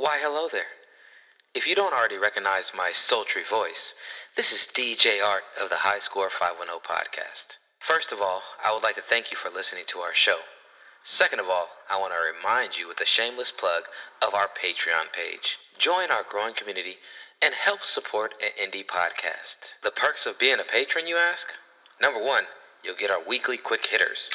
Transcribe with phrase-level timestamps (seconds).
[0.00, 0.80] Why, hello there.
[1.52, 3.94] If you don't already recognize my sultry voice,
[4.34, 7.58] this is DJ Art of the High Score 510 podcast.
[7.80, 10.38] First of all, I would like to thank you for listening to our show.
[11.04, 13.82] Second of all, I want to remind you with a shameless plug
[14.22, 15.58] of our Patreon page.
[15.76, 16.96] Join our growing community
[17.42, 19.74] and help support an indie podcast.
[19.82, 21.46] The perks of being a patron, you ask?
[22.00, 22.44] Number one,
[22.82, 24.30] you'll get our weekly quick hitters.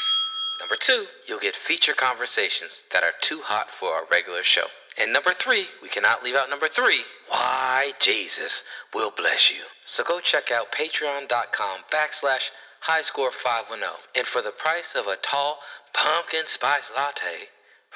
[0.60, 4.68] Number two, you'll get feature conversations that are too hot for our regular show.
[4.98, 7.02] And number three, we cannot leave out number three.
[7.28, 8.64] Why, Jesus
[8.94, 9.64] will bless you.
[9.84, 12.50] So go check out patreon.com backslash
[12.88, 13.82] highscore510.
[14.16, 15.60] And for the price of a tall
[15.94, 17.50] pumpkin spice latte,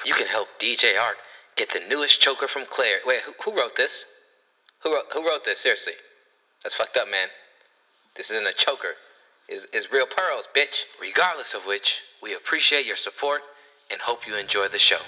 [0.04, 1.16] you can help DJ Art
[1.56, 2.98] get the newest choker from Claire.
[3.06, 4.04] Wait, who, who wrote this?
[4.82, 5.60] Who wrote, who wrote this?
[5.60, 5.94] Seriously.
[6.62, 7.28] That's fucked up, man.
[8.14, 8.94] This isn't a choker.
[9.48, 10.84] It's, it's real pearls, bitch.
[11.00, 13.42] Regardless of which, we appreciate your support
[13.90, 15.00] and hope you enjoy the show.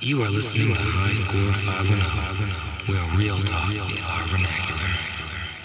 [0.00, 4.90] You are listening to High Score 510, where real talk is our vernacular.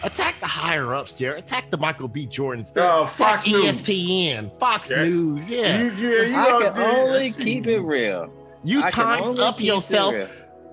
[0.04, 1.44] Attack the higher ups, Jared.
[1.44, 2.26] Attack the Michael B.
[2.26, 2.72] Jordans.
[2.76, 3.82] Oh, Attack Fox News.
[3.82, 5.04] ESPN, Fox Yeah.
[5.04, 5.50] News.
[5.52, 5.82] Yeah.
[5.84, 8.32] You, yeah, you I can only I keep it real.
[8.64, 10.16] You I times up yourself.
[10.16, 10.28] real.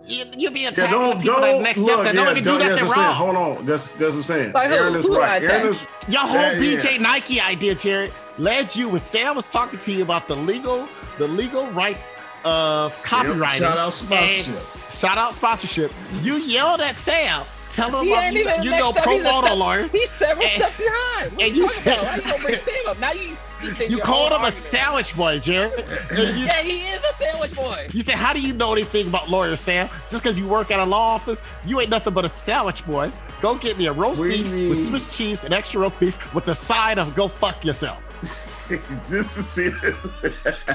[0.06, 2.24] You, you be Yeah, attacking don't, the people don't, that next look, steps that don't
[2.24, 3.06] yeah, even do don't- nothing that's what I'm saying.
[3.28, 3.34] wrong.
[3.36, 4.52] Hold on, that's that's what I'm saying.
[4.52, 4.74] Like who?
[4.74, 5.42] Aaron is Who right.
[5.42, 6.76] Aaron is, Your whole Yeah, yeah.
[6.78, 10.88] BJ Nike idea, Jared, led you when Sam was talking to you about the legal,
[11.18, 12.12] the legal rights
[12.48, 13.58] of copywriting.
[13.58, 14.60] Shout out sponsorship.
[14.90, 15.92] Shout out sponsorship.
[16.22, 17.44] You yelled at Sam.
[17.70, 19.04] Tell him He about you, even you know step.
[19.04, 19.92] pro He's a bono lawyers.
[19.92, 21.32] He's several And- steps behind.
[21.32, 22.98] What and you you said- Why you gonna bring Sam up?
[22.98, 25.72] Now you you, You called whole him a sandwich boy, Jared.
[26.16, 27.88] You, Yeah, he is a sandwich boy.
[27.92, 29.88] You said, How do you know anything about lawyers, Sam?
[30.08, 33.10] Just because you work at a law office, you ain't nothing but a sandwich boy.
[33.42, 36.44] Go get me a roast We beef with Swiss cheese and extra roast beef with
[36.46, 37.98] the side of go fuck yourself.
[38.20, 39.96] This is serious.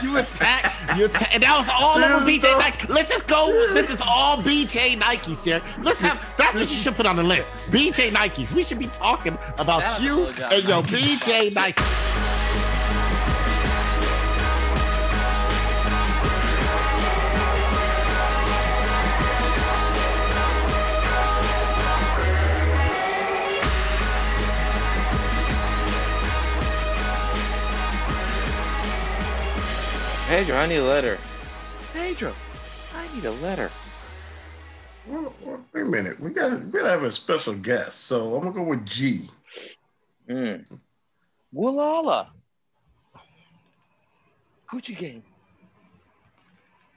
[0.02, 2.88] You attack, you attack, and that was all Sam, over BJ don't- Nike.
[2.88, 3.52] Let's just go.
[3.74, 5.64] This is all BJ Nikes, Jared.
[5.82, 7.52] Let's have that's what you should put on the list.
[7.70, 8.54] BJ Nikes.
[8.54, 11.84] We should be talking about That you and your BJ Nike.
[30.34, 31.20] Pedro, I need a letter.
[31.94, 32.34] Pedro,
[32.96, 33.70] I need a letter.
[35.06, 36.20] Well, well, Wait a minute.
[36.20, 38.06] We got we gotta have a special guest.
[38.06, 39.30] So I'm gonna go with G.
[40.28, 40.66] Mm.
[41.54, 42.30] Wallala.
[44.72, 45.22] Gucci gang.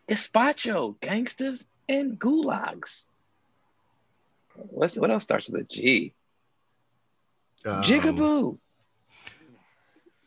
[0.09, 3.05] Espacho, gangsters, and gulags.
[4.55, 6.15] What's what else starts with a G?
[7.67, 8.57] Um, Jigaboo.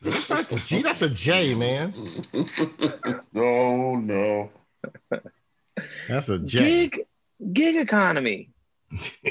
[0.02, 0.80] It starts with G.
[0.80, 1.92] That's a J, man.
[3.34, 4.50] no, no.
[6.08, 6.88] That's a J.
[6.88, 7.00] Gig
[7.52, 8.48] gig economy.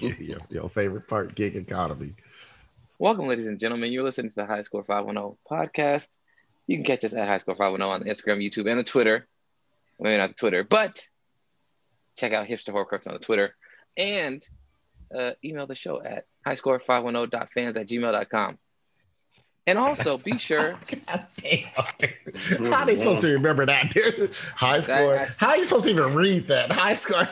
[0.00, 2.14] your, your favorite part, gig economy.
[2.98, 3.92] Welcome, ladies and gentlemen.
[3.92, 6.08] You're listening to the High Score 510 podcast.
[6.66, 9.28] You can catch us at High Score 510 on Instagram, YouTube, and the Twitter.
[10.00, 11.06] Maybe not the Twitter, but
[12.16, 13.54] check out Hipster Horcrux on the Twitter
[13.96, 14.44] and
[15.16, 18.58] uh, email the show at highscore510.fans at gmail.com.
[19.68, 22.72] And also be sure, God damn.
[22.72, 24.34] How they supposed to remember that, dude?
[24.54, 25.14] High score.
[25.18, 26.72] I- How are you supposed to even read that?
[26.72, 27.28] High score.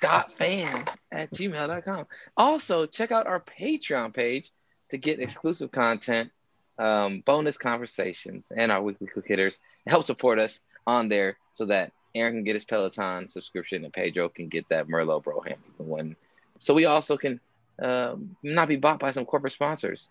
[0.00, 2.06] dot fans at gmail.com.
[2.36, 4.50] Also, check out our Patreon page
[4.90, 6.30] to get exclusive content,
[6.78, 9.58] um, bonus conversations, and our weekly quick hitters.
[9.86, 14.28] Help support us on there so that Aaron can get his Peloton subscription and Pedro
[14.28, 16.16] can get that Merlot Bro Hamilton one.
[16.58, 17.40] So we also can
[17.80, 20.10] um, not be bought by some corporate sponsors.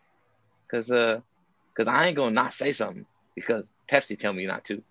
[0.72, 1.19] Cause uh,
[1.81, 3.05] cause I ain't gonna not say something
[3.35, 4.83] because Pepsi tell me not to.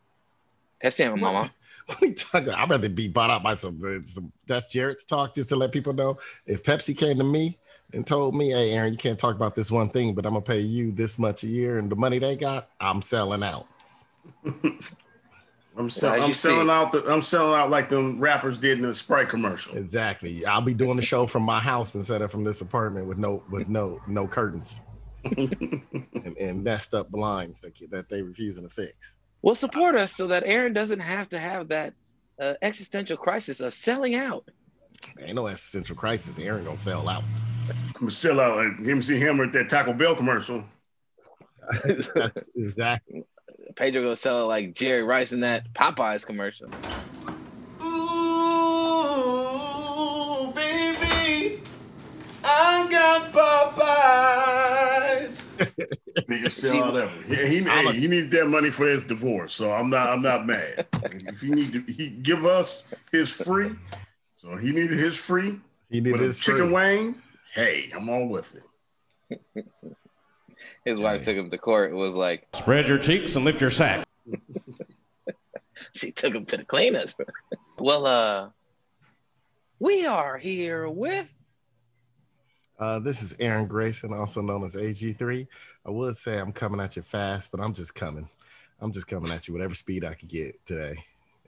[0.82, 1.50] Pepsi ain't my mama.
[1.86, 2.58] What are you talking about?
[2.60, 5.72] I'd rather be bought out by some, uh, some that's Jared's talk just to let
[5.72, 6.18] people know.
[6.46, 7.58] If Pepsi came to me
[7.92, 10.44] and told me, hey, Aaron, you can't talk about this one thing, but I'm going
[10.44, 13.66] to pay you this much a year and the money they got, I'm selling out.
[14.44, 16.72] I'm, sell- as I'm selling see.
[16.72, 16.92] out.
[16.92, 19.76] The, I'm selling out like the rappers did in the Sprite commercial.
[19.76, 20.46] Exactly.
[20.46, 23.42] I'll be doing the show from my house instead of from this apartment with no
[23.50, 24.80] with no no curtains
[25.36, 29.16] and, and messed up blinds that, that they refusing to fix.
[29.42, 31.94] Well, support us so that Aaron doesn't have to have that
[32.40, 34.48] uh, existential crisis of selling out.
[35.20, 36.38] Ain't no existential crisis.
[36.38, 37.24] Aaron gonna sell out.
[37.68, 38.56] I'm gonna sell out.
[38.56, 40.64] Like, him see him at that Taco Bell commercial.
[42.14, 43.24] That's exactly.
[43.76, 46.68] Pedro gonna sell it like Jerry Rice in that Popeyes commercial.
[47.82, 47.92] Ooh,
[50.52, 51.62] baby,
[52.44, 54.59] I got Popeyes.
[56.16, 57.24] He can sell out ever.
[57.28, 60.22] Yeah, he, I'm a- he needs that money for his divorce, so I'm not I'm
[60.22, 60.86] not mad.
[61.02, 63.70] if he need to, he give us his free.
[64.36, 65.60] So he needed his free
[65.90, 66.72] He needed his chicken free.
[66.74, 67.14] wing.
[67.54, 68.64] Hey, I'm all with
[69.30, 69.64] it.
[70.84, 71.90] His wife took him to court.
[71.90, 74.06] It was like Spread your cheeks and lift your sack.
[75.92, 77.16] she took him to the cleaners.
[77.78, 78.48] well, uh,
[79.78, 81.30] we are here with
[82.78, 85.46] Uh, this is Aaron Grayson, also known as AG3.
[85.86, 88.28] I would say I'm coming at you fast, but I'm just coming.
[88.80, 91.04] I'm just coming at you whatever speed I could get today.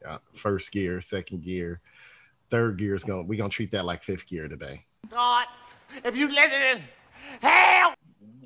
[0.06, 1.80] Uh, first gear, second gear,
[2.50, 3.26] third gear is going.
[3.26, 4.84] We're gonna treat that like fifth gear today.
[5.08, 5.46] God,
[6.04, 6.82] if you listen,
[7.40, 7.94] help!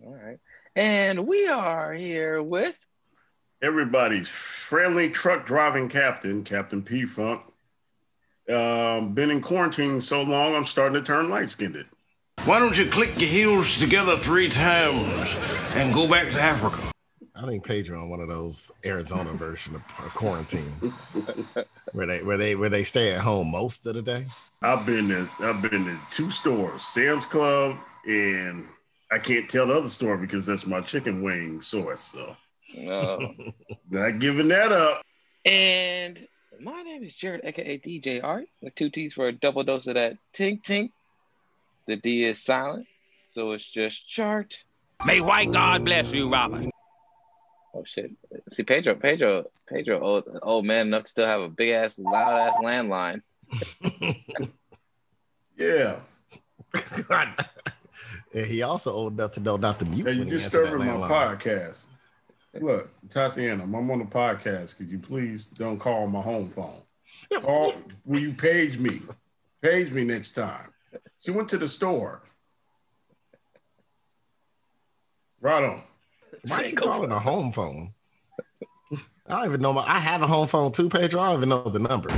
[0.04, 0.38] all right,
[0.74, 2.86] and we are here with
[3.62, 7.42] Everybody's friendly truck driving captain, Captain P Funk.
[8.48, 11.86] Um, been in quarantine so long, I'm starting to turn light skinned.
[12.46, 15.12] Why don't you click your heels together three times
[15.74, 16.80] and go back to Africa?
[17.34, 20.70] I think Pedro on one of those Arizona version of of quarantine,
[21.90, 24.26] where they where they where they stay at home most of the day.
[24.62, 28.64] I've been to I've been to two stores, Sam's Club, and
[29.10, 32.00] I can't tell the other store because that's my chicken wing source.
[32.02, 32.36] So
[32.88, 33.26] uh,
[33.90, 35.02] not giving that up.
[35.44, 36.28] and
[36.60, 39.94] my name is Jared, aka DJ Art, with two T's for a double dose of
[39.96, 40.90] that tink tink.
[41.86, 42.86] The D is silent,
[43.22, 44.64] so it's just chart.
[45.04, 46.66] May white God bless you, Robert.
[47.74, 48.10] Oh shit!
[48.48, 52.48] See Pedro, Pedro, Pedro, old old man enough to still have a big ass, loud
[52.48, 53.22] ass landline.
[55.56, 56.00] Yeah.
[58.34, 60.66] and he also old enough to know not to mute Hey, you when he answered
[60.66, 61.38] that disturbing my landline.
[61.40, 61.84] podcast.
[62.60, 64.76] Look, Tatiana, I'm on the podcast.
[64.76, 66.82] Could you please don't call my home phone?
[67.40, 67.72] Call,
[68.04, 69.00] will you page me?
[69.62, 70.68] Page me next time.
[71.26, 72.22] She went to the store.
[75.40, 75.82] Right on.
[76.46, 77.92] Why is she calling a home phone?
[78.92, 79.72] I don't even know.
[79.72, 81.20] My, I have a home phone too, Pedro.
[81.20, 82.10] I don't even know the number.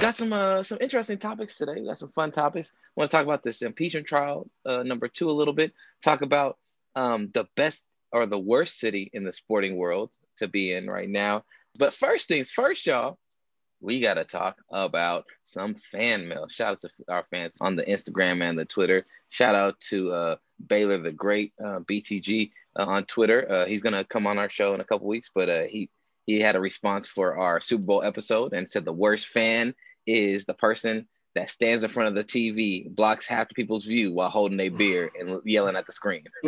[0.00, 1.80] Got some uh, some interesting topics today.
[1.80, 2.72] We got some fun topics.
[2.94, 5.72] want to talk about this impeachment trial uh, number two a little bit.
[6.00, 6.58] Talk about
[6.94, 11.10] um, the best or the worst city in the sporting world to be in right
[11.10, 11.42] now.
[11.76, 13.18] But first things first, y'all.
[13.84, 16.48] We got to talk about some fan mail.
[16.48, 19.04] Shout out to our fans on the Instagram and the Twitter.
[19.28, 20.36] Shout out to uh,
[20.66, 23.46] Baylor the Great, uh, BTG uh, on Twitter.
[23.50, 25.90] Uh, he's gonna come on our show in a couple weeks, but uh, he
[26.24, 29.74] he had a response for our Super Bowl episode and said the worst fan
[30.06, 34.14] is the person that stands in front of the TV, blocks half the people's view
[34.14, 36.24] while holding a beer and yelling at the screen.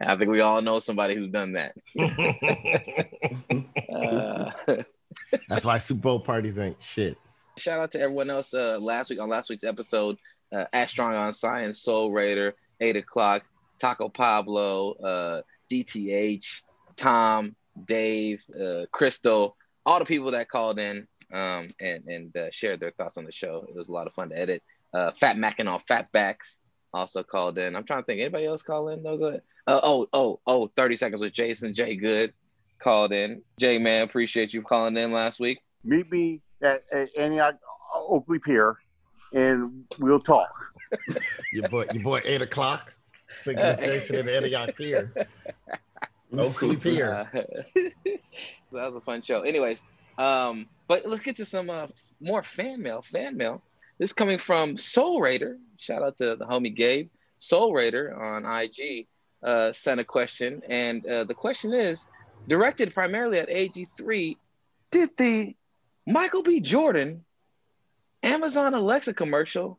[0.00, 1.74] I think we all know somebody who's done that.
[5.48, 7.16] That's why Super Bowl parties ain't shit.
[7.56, 10.16] shout out to everyone else uh, last week on last week's episode
[10.52, 13.42] uh, at Strong on Science, Soul Raider, 8 o'clock,
[13.78, 16.62] Taco Pablo, uh, DTH,
[16.96, 17.54] Tom,
[17.84, 19.56] Dave, uh, Crystal,
[19.86, 23.32] all the people that called in um, and, and uh, shared their thoughts on the
[23.32, 23.64] show.
[23.68, 24.62] It was a lot of fun to edit.
[24.92, 26.58] Uh, Fat Mac and all Fatbacks
[26.92, 27.76] also called in.
[27.76, 29.02] I'm trying to think, anybody else call in?
[29.02, 29.34] Those are,
[29.66, 32.32] uh, oh, oh, oh, 30 seconds with Jason, Jay Good
[32.80, 33.42] called in.
[33.58, 35.60] Jay, man, appreciate you calling in last week.
[35.84, 37.56] meet me at, at Antioch
[37.94, 38.76] Oakley Pier,
[39.32, 40.50] and we'll talk.
[41.52, 42.96] Your boy, your boy, eight o'clock.
[43.44, 45.12] Taking with Jason at Antioch Pier.
[46.36, 47.28] Oakley Pier.
[47.32, 47.42] Uh,
[48.04, 48.20] that
[48.72, 49.42] was a fun show.
[49.42, 49.82] Anyways,
[50.18, 51.86] um, but let's get to some uh,
[52.20, 53.02] more fan mail.
[53.02, 53.62] Fan mail.
[53.98, 55.58] This is coming from Soul Raider.
[55.76, 57.08] Shout out to the homie Gabe.
[57.38, 59.06] Soul Raider on IG
[59.44, 62.06] uh, sent a question, and uh, the question is
[62.48, 64.36] directed primarily at AG3.
[64.90, 65.54] Did the
[66.06, 66.60] Michael B.
[66.60, 67.24] Jordan
[68.22, 69.78] Amazon Alexa commercial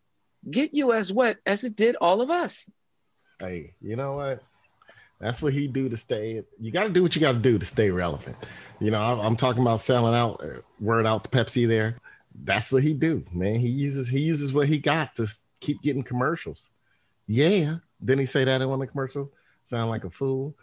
[0.49, 2.69] get you as wet as it did all of us?
[3.39, 4.43] Hey, you know what?
[5.19, 6.43] That's what he do to stay.
[6.59, 8.35] You got to do what you got to do to stay relevant.
[8.79, 11.67] You know, I'm, I'm talking about selling out, uh, word out to Pepsi.
[11.67, 11.97] There,
[12.43, 13.59] that's what he do, man.
[13.59, 15.27] He uses he uses what he got to
[15.59, 16.69] keep getting commercials.
[17.27, 19.29] Yeah, didn't he say that in one of the commercials?
[19.67, 20.55] Sound like a fool.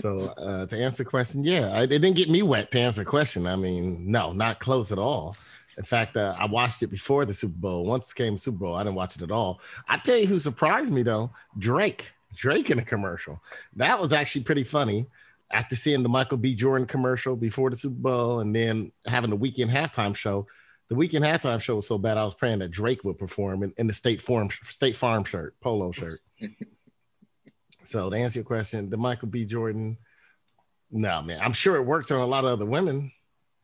[0.00, 3.02] So uh, to answer the question, yeah, I, it didn't get me wet to answer
[3.02, 3.46] the question.
[3.46, 5.34] I mean, no, not close at all.
[5.76, 7.84] In fact, uh, I watched it before the Super Bowl.
[7.84, 9.60] Once came Super Bowl, I didn't watch it at all.
[9.88, 12.12] I tell you who surprised me though, Drake.
[12.34, 13.40] Drake in a commercial.
[13.76, 15.06] That was actually pretty funny.
[15.50, 16.54] After seeing the Michael B.
[16.54, 20.46] Jordan commercial before the Super Bowl and then having the Weeknd halftime show,
[20.88, 23.72] the Weeknd halftime show was so bad I was praying that Drake would perform in,
[23.78, 26.20] in the State Farm State Farm shirt, polo shirt.
[27.88, 29.44] so to answer your question, the Michael B.
[29.44, 29.96] Jordan,
[30.90, 33.12] no man, I'm sure it worked on a lot of other women.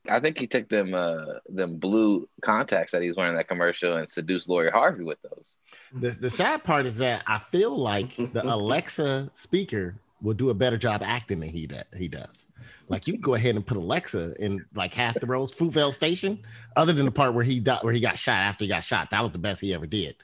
[0.09, 3.97] I think he took them uh them blue contacts that he's wearing in that commercial
[3.97, 5.57] and seduced Lori Harvey with those.
[5.93, 10.55] The, the sad part is that I feel like the Alexa speaker will do a
[10.55, 11.85] better job acting than he does.
[11.97, 12.47] He does.
[12.89, 15.55] Like you can go ahead and put Alexa in like half the roles.
[15.55, 16.39] Fruitvale Station,
[16.77, 19.11] other than the part where he died, where he got shot after he got shot,
[19.11, 20.17] that was the best he ever did.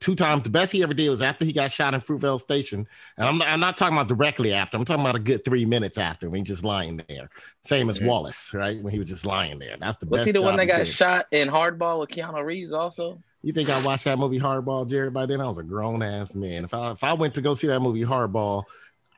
[0.00, 2.86] Two times the best he ever did was after he got shot in Fruitvale Station,
[3.16, 4.76] and I'm not, I'm not talking about directly after.
[4.76, 7.30] I'm talking about a good three minutes after when he just lying there.
[7.62, 8.82] Same as Wallace, right?
[8.82, 9.76] When he was just lying there.
[9.78, 10.26] That's the Was best.
[10.26, 10.88] he the one that got did.
[10.88, 13.22] shot in Hardball with Keanu Reeves also?
[13.42, 15.14] You think I watched that movie Hardball, Jared?
[15.14, 16.64] By then I was a grown ass man.
[16.64, 18.64] If I if I went to go see that movie Hardball,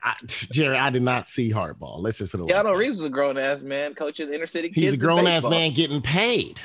[0.03, 2.01] I, Jared, I did not see Hardball.
[2.01, 2.47] Let's just put it.
[2.47, 2.75] Keanu that.
[2.75, 4.81] Reeves was a grown ass man coaching inner city kids.
[4.81, 6.61] He's a grown ass man getting paid.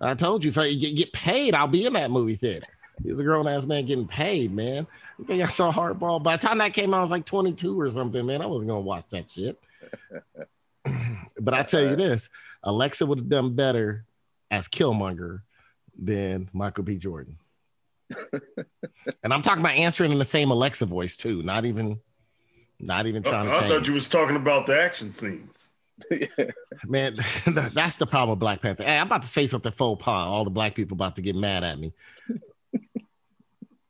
[0.00, 2.66] I told you, if I get, get paid, I'll be in that movie theater.
[3.02, 4.86] He's a grown ass man getting paid, man.
[5.18, 6.22] You think I saw Hardball?
[6.22, 8.42] By the time that came out, I was like 22 or something, man.
[8.42, 9.60] I wasn't gonna watch that shit.
[11.40, 12.28] but I tell you this,
[12.62, 14.04] Alexa would have done better
[14.50, 15.42] as Killmonger
[15.98, 16.96] than Michael B.
[16.96, 17.38] Jordan.
[19.22, 22.00] and I'm talking about answering in the same Alexa voice too, not even,
[22.78, 23.72] not even I, trying to I change.
[23.72, 25.70] thought you was talking about the action scenes.
[26.86, 27.14] Man,
[27.46, 28.84] that's the problem with Black Panther.
[28.84, 30.26] Hey, I'm about to say something faux pas.
[30.26, 31.92] All the black people about to get mad at me.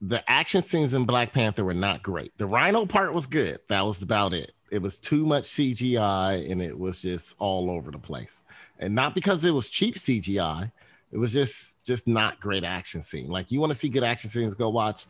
[0.00, 2.36] the action scenes in Black Panther were not great.
[2.38, 3.58] The Rhino part was good.
[3.68, 4.52] That was about it.
[4.70, 8.42] It was too much CGI and it was just all over the place.
[8.78, 10.70] And not because it was cheap CGI.
[11.12, 13.28] It was just just not great action scene.
[13.28, 15.06] Like you want to see good action scenes, go watch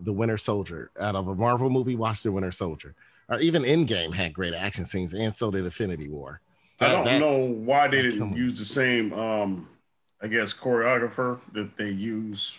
[0.00, 0.92] The Winter Soldier.
[0.98, 2.94] Out of a Marvel movie, watch The Winter Soldier.
[3.30, 6.40] Or even Endgame had great action scenes, and so did Infinity War.
[6.80, 8.36] I don't that- know why they didn't on.
[8.36, 9.68] use the same, um,
[10.20, 12.56] I guess, choreographer that they use.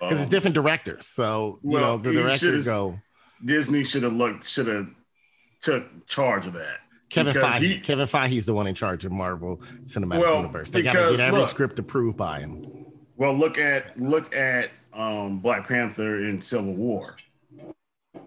[0.00, 1.06] because it's Um, different directors.
[1.06, 2.98] So you well, know the he directors go
[3.44, 4.88] Disney should have looked, should have
[5.60, 6.78] took charge of that.
[7.08, 7.60] Kevin because Feige.
[7.60, 10.70] he- Kevin Feige's the one in charge of Marvel Cinematic Well, Universe.
[10.70, 12.62] They got to because, get every look- script approved by him.
[13.16, 17.16] Well, look at look at um, Black Panther in Civil War.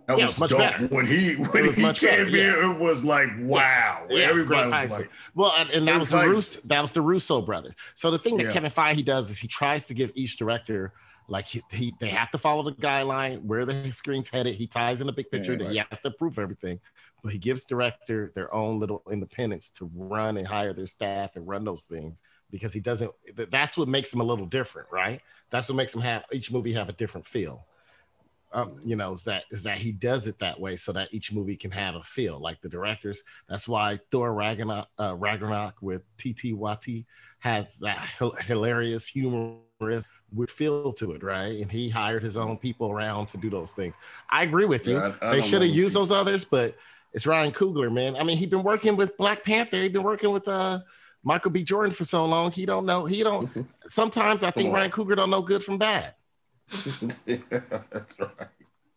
[0.08, 0.88] That Yeah, was much better.
[0.90, 4.06] When he when was he much came better, in, it was like wow.
[4.10, 7.42] Yeah, Everybody was like, well, and, and that was the Russo, that was the Russo
[7.42, 7.74] brothers.
[7.96, 8.50] So the thing that Yeah.
[8.50, 10.94] Kevin Feige does is he tries to give each director
[11.28, 14.54] like he, he they have to follow the guideline where the screen's headed.
[14.56, 16.80] He ties in a big picture Yeah, that he has to approve everything,
[17.24, 21.48] but he gives director their own little independence to run and hire their staff and
[21.48, 22.22] run those things
[22.52, 23.12] because he doesn't.
[23.50, 25.22] That's what makes him a little different, right?
[25.50, 27.66] That's what makes him have each movie have a different feel.
[28.56, 31.32] Um, you know, is that is that he does it that way so that each
[31.34, 33.22] movie can have a feel like the directors.
[33.50, 37.06] That's why Thor Ragnarok, uh, Ragnarok with TT Wati
[37.40, 37.98] has that
[38.46, 41.62] hilarious, humorous weird feel to it, right?
[41.62, 43.96] And he hired his own people around to do those things.
[44.30, 44.96] I agree with you.
[44.96, 46.76] Yeah, I- I they should have used those others, but
[47.14, 48.16] it's Ryan Coogler, man.
[48.16, 49.82] I mean, he's been working with Black Panther.
[49.82, 50.80] He's been working with uh
[51.24, 51.64] Michael B.
[51.64, 52.52] Jordan for so long.
[52.52, 53.06] He don't know.
[53.06, 53.50] He don't.
[53.88, 56.14] Sometimes I think Ryan Coogler don't know good from bad.
[57.90, 58.30] That's right.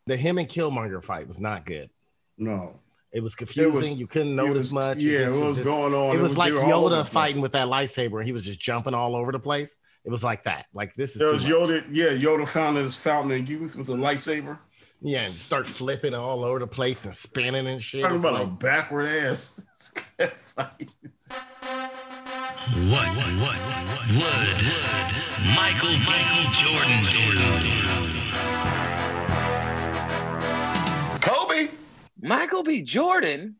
[0.06, 1.90] The him and Killmonger fight was not good.
[2.38, 2.78] No.
[3.12, 3.72] It was confusing.
[3.72, 4.98] was- you couldn't notice was- much.
[4.98, 6.14] yeah, just it was just- going on.
[6.14, 8.24] It It was was- like they were all over the Yoda fighting with that lightsaber,
[8.24, 9.76] he was just jumping all over the place.
[10.04, 10.66] It was like that.
[10.72, 11.52] Like this is There was much.
[11.52, 11.84] Yoda.
[11.90, 14.58] Yeah, Yoda found his fountain of youth with a lightsaber.
[15.00, 18.02] Yeah, and start flipping all over the place and spinning and shit.
[18.02, 19.60] Talking It's about a backward ass
[20.56, 20.90] fight.
[22.66, 23.56] What, what, what,
[24.10, 24.58] would
[25.54, 26.12] Michael B.
[26.52, 27.24] Jordan do?
[31.20, 31.68] Kobe.
[32.20, 32.82] Michael B.
[32.82, 33.56] Jordan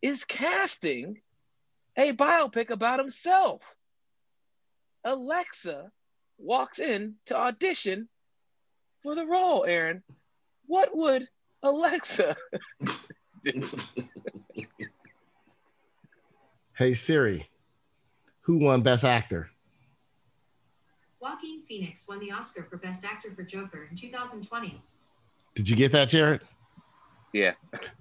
[0.00, 1.20] is casting
[1.96, 3.62] a biopic about himself.
[5.04, 5.90] Alexa
[6.38, 8.08] walks in to audition
[9.02, 10.02] for the role, Aaron.
[10.66, 11.28] What would
[11.62, 12.34] Alexa
[13.44, 13.62] do?
[16.74, 17.50] Hey Siri,
[18.42, 19.48] who won Best Actor?
[21.20, 24.80] Joaquin Phoenix won the Oscar for Best Actor for Joker in 2020.
[25.54, 26.40] Did you get that, Jared?
[27.32, 27.52] Yeah.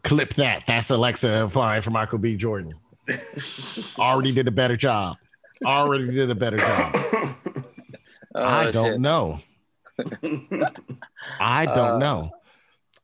[0.03, 0.65] Clip that.
[0.65, 2.35] That's Alexa applying for Michael B.
[2.35, 2.71] Jordan.
[3.99, 5.17] Already did a better job.
[5.63, 6.95] Already did a better job.
[8.33, 8.99] Oh, I don't shit.
[9.01, 9.39] know.
[11.39, 12.31] I don't Uh, know.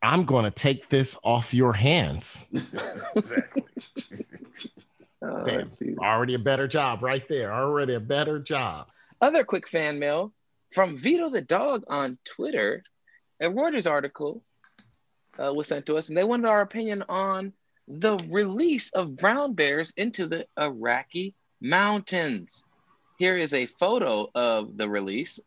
[0.01, 2.45] I'm going to take this off your hands.
[2.51, 3.63] exactly.
[5.43, 5.69] Damn.
[5.99, 7.53] Already a better job right there.
[7.53, 8.89] Already a better job.
[9.21, 10.31] Other quick fan mail
[10.71, 12.83] from Vito the dog on Twitter.
[13.39, 14.41] A Reuters article
[15.39, 17.53] uh, was sent to us, and they wanted our opinion on
[17.87, 22.65] the release of brown bears into the Iraqi mountains.
[23.17, 25.39] Here is a photo of the release.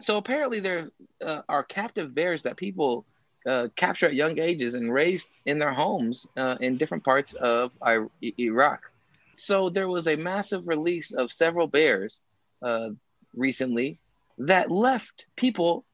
[0.00, 0.90] So apparently, there
[1.24, 3.04] uh, are captive bears that people
[3.46, 7.72] uh, capture at young ages and raise in their homes uh, in different parts of
[7.82, 8.06] I-
[8.38, 8.91] Iraq.
[9.34, 12.20] So there was a massive release of several bears
[12.62, 12.90] uh,
[13.34, 13.98] recently
[14.38, 15.84] that left people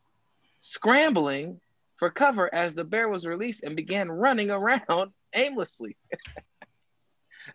[0.61, 1.61] scrambling
[1.97, 5.97] for cover as the bear was released and began running around aimlessly.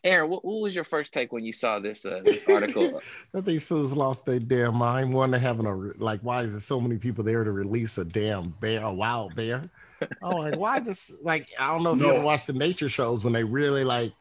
[0.03, 2.99] Aaron, what, what was your first take when you saw this uh, this article?
[3.31, 5.13] that these fools lost their damn mind.
[5.13, 8.05] One, they having a like, why is there so many people there to release a
[8.05, 9.61] damn bear, a wild bear?
[10.23, 11.47] Oh, like why is this like?
[11.59, 14.13] I don't know if you ever watch the nature shows when they really like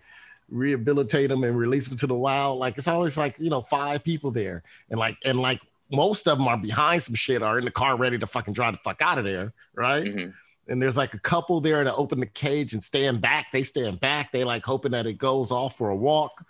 [0.53, 2.59] rehabilitate them and release them to the wild.
[2.59, 6.39] Like it's always like you know five people there, and like and like most of
[6.39, 9.03] them are behind some shit, are in the car ready to fucking drive the fuck
[9.03, 10.05] out of there, right?
[10.05, 10.35] Mhm.
[10.69, 13.47] and there's like a couple there to open the cage and stand back.
[13.53, 14.31] They stand back.
[14.31, 16.45] They like hoping that it goes off for a walk.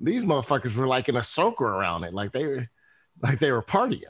[0.00, 2.66] These motherfuckers were like in a circle around it, like they were
[3.22, 4.02] like they were partying.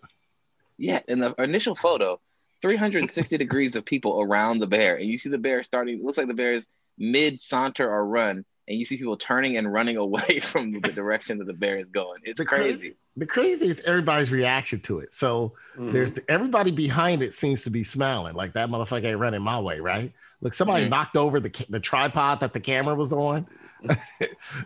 [0.79, 2.19] Yeah, in the initial photo,
[2.63, 5.99] 360 degrees of people around the bear, and you see the bear starting.
[5.99, 6.67] It looks like the bear is
[6.99, 11.39] mid saunter or run, and you see people turning and running away from the direction
[11.39, 12.21] that the bear is going.
[12.25, 12.95] It's The crazy.
[13.17, 15.13] The crazy is everybody's reaction to it.
[15.15, 19.41] So there's the, everybody behind it seems to be smiling, like that motherfucker ain't running
[19.43, 20.13] my way, right?
[20.41, 20.91] Look, somebody Mhm.
[20.91, 23.47] knocked over the the tripod that the camera was on.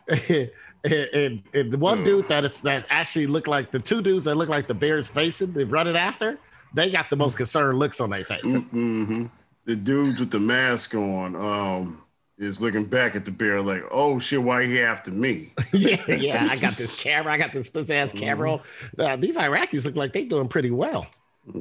[0.08, 0.50] and,
[0.84, 4.36] and, and the one dude that is that actually looked like the two dudes that
[4.36, 6.38] look like the bear's facing, they running after,
[6.74, 8.40] they got the most concerned looks on their face.
[8.44, 9.26] hmm
[9.66, 12.02] The dudes with the mask on um,
[12.38, 16.48] is looking back at the bear like, "Oh shit, why he after me?" yeah, yeah,
[16.50, 17.32] I got this camera.
[17.32, 18.60] I got this pussy ass camera.
[18.98, 21.06] Uh, these Iraqis look like they're doing pretty well.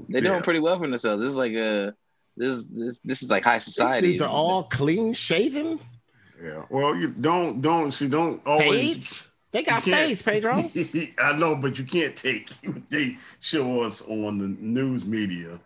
[0.09, 1.21] They're doing pretty well for themselves.
[1.21, 1.93] This is like a
[2.35, 4.11] this this this is like high society.
[4.11, 5.79] These are all clean shaven.
[6.41, 6.63] Yeah.
[6.69, 8.69] Well, you don't don't see don't always.
[8.69, 9.27] Fades.
[9.51, 10.55] They got You fades, Pedro.
[11.19, 15.59] I know, but you can't take what they show us on the news media.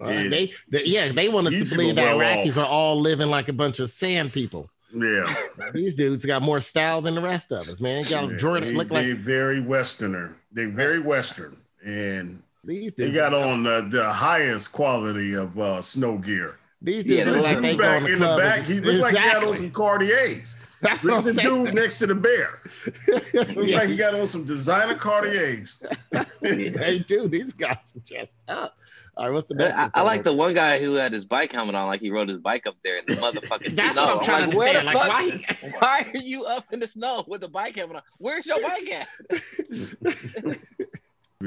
[0.00, 0.28] Uh, Yeah.
[0.28, 2.58] they, they, yeah, they want us These to believe that people well Iraqis off.
[2.58, 4.68] are all living like a bunch of sand people.
[4.94, 5.26] Yeah.
[5.72, 8.04] These dudes got more style than the rest of us, man.
[8.04, 10.36] Got Yeah, Jordan they, look they like very westerner.
[10.52, 13.16] They very western, and these they dudes.
[13.18, 16.58] got on the, the highest quality of uh, snow gear.
[16.82, 18.80] These dudes they look look like they Dude go in the the back, and- he
[18.80, 20.56] looked like he had on some Cartiers.
[20.82, 21.64] That's Look at the I'm saying.
[21.64, 22.60] dude next to the bear.
[23.34, 23.78] Looked Yeah.
[23.78, 25.84] like he got on some designer Cartiers.
[26.40, 28.76] Hey, dude, these guys are dressed up.
[29.18, 29.78] All right, what's the next?
[29.78, 29.90] I.
[29.94, 32.38] I like the one guy who had his bike helmet on, like he rode his
[32.38, 34.04] bike up there in the motherfucking That's snow.
[34.06, 34.84] what I'm trying like, to where the.
[34.84, 35.08] Like, fuck?
[35.08, 35.70] why?
[35.78, 38.02] Why are you up in the snow with the bike helmet on?
[38.18, 39.08] Where's your bike at?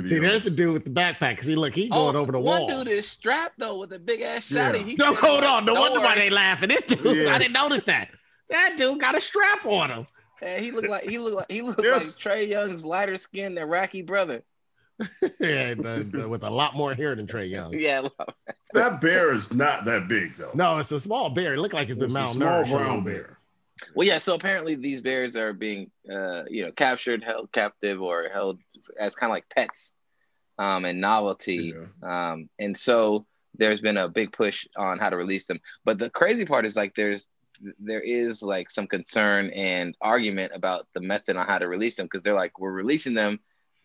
[0.07, 1.37] See, there's the dude with the backpack.
[1.37, 2.67] Cause he look, he going oh, over the Oh, one wall.
[2.83, 4.83] dude is strapped though with a big ass shotty.
[4.85, 5.65] He No, hold on.
[5.65, 6.69] No "Don't wonder why they laughing.
[6.69, 7.33] This dude, Yeah.
[7.33, 8.09] I didn't notice that.
[8.49, 10.05] That dude got a strap on him.
[10.41, 12.23] And he looked like he looked like he looked Yes.
[12.23, 14.43] like Trae Young's lighter skinned Iraqi brother.
[15.39, 17.73] yeah, the- the- with a lot more hair than Trae Young.
[17.73, 18.07] Yeah,
[18.73, 20.51] That bear is not that big though.
[20.53, 21.53] No, it's a small bear.
[21.55, 22.67] It looked like it's been it's a malnourished.
[22.67, 23.37] small brown bear.
[23.95, 24.17] Well, yeah.
[24.19, 28.59] So apparently, these bears are being, uh, you know, captured, held captive, or held
[28.99, 29.93] as kind of like pets,
[30.57, 31.73] um, and novelty.
[32.03, 33.25] Um, and so
[33.57, 35.59] there's been a big push on how to release them.
[35.85, 37.29] But the crazy part is like there's
[37.79, 42.05] there is like some concern and argument about the method on how to release them
[42.05, 43.39] because they're like we're releasing them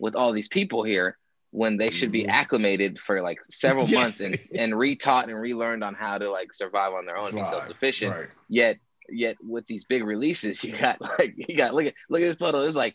[0.05, 1.17] with all these people here
[1.51, 2.29] when they should be Mhm.
[2.41, 4.01] acclimated for like several Yeah.
[4.01, 7.37] months and and retaught and relearned on how to like survive on their own and
[7.39, 8.29] be self-sufficient Right.
[8.49, 8.77] yet
[9.09, 12.37] yet with these big releases you got like you got look at look at this
[12.37, 12.95] photo there's like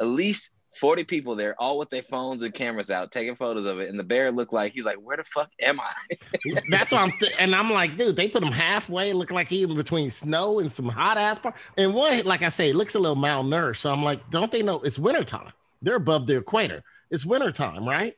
[0.00, 3.80] at least 40 people there all with their phones and cameras out taking photos of
[3.80, 5.92] it and the bear looked like he's like where the fuck am i
[6.70, 9.12] That's what I'm, th- and I'm like, dude, they put him halfway.
[9.12, 11.54] Look like he in between snow and some hot ass part.
[11.76, 13.78] And one, like I say, looks a little malnourished.
[13.78, 15.52] So I'm like, don't they know it's wintertime?
[15.82, 16.82] They're above the equator.
[17.10, 18.14] It's wintertime, right?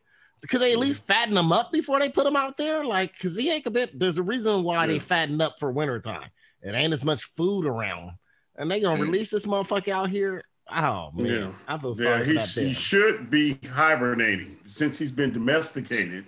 [0.48, 2.84] Could they at least fatten them up before they put them out there?
[2.84, 3.98] Like, cause he ain't a bit.
[3.98, 6.30] There's a reason why they fatten up for wintertime.
[6.62, 8.12] It ain't as much food around,
[8.56, 9.06] and they gonna Mm.
[9.06, 10.42] release this motherfucker out here.
[10.70, 11.52] Oh man, Yeah.
[11.68, 14.58] I feel Yeah, sorry for he, that he should be hibernating.
[14.66, 16.24] Since he's been domesticated,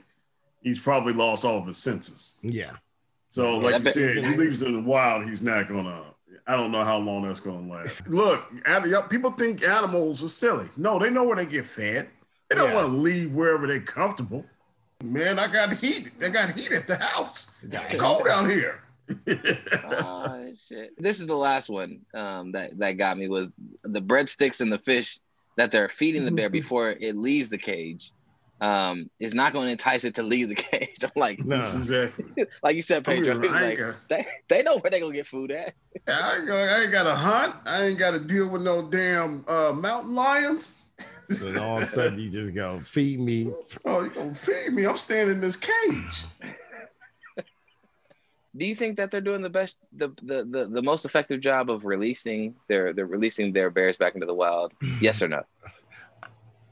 [0.61, 2.39] he's probably lost all of his senses.
[2.43, 2.73] Yeah,
[3.29, 6.03] So, Yeah, like you said, he leaves it in the wild, he's not gonna.
[6.53, 8.07] I don't know how long that's gonna last.
[8.09, 10.67] Look, ad- yeah, people think animals are silly.
[10.77, 12.11] No, they know where they get fed.
[12.51, 12.75] They don't Yeah.
[12.75, 14.45] want to leave wherever they're comfortable.
[15.03, 16.11] Man, I got heat.
[16.23, 17.53] I got heat at the house.
[17.63, 18.83] It's cold out here.
[19.85, 23.49] oh shit this is the last one um that that got me was
[23.83, 25.19] the breadsticks and the fish
[25.57, 28.13] that they're feeding the bear before it leaves the cage
[28.63, 32.25] um is not going to entice it to leave the cage i'm like no, exactly.
[32.63, 35.51] like you said I pedro like got- they, they know where they gonna get food
[35.51, 35.75] at
[36.09, 37.55] I ain't, gonna, I ain't got to hunt.
[37.67, 40.81] I ain't got to deal with no damn uh, mountain lions.
[41.29, 43.53] so all of a sudden you just go feed me.
[43.85, 44.85] Oh, you gonna feed me?
[44.87, 46.25] I'm standing in this cage.
[48.57, 51.71] Do you think that they're doing the best, the the the, the most effective job
[51.71, 54.73] of releasing their they're releasing their bears back into the wild?
[55.01, 55.43] yes or no?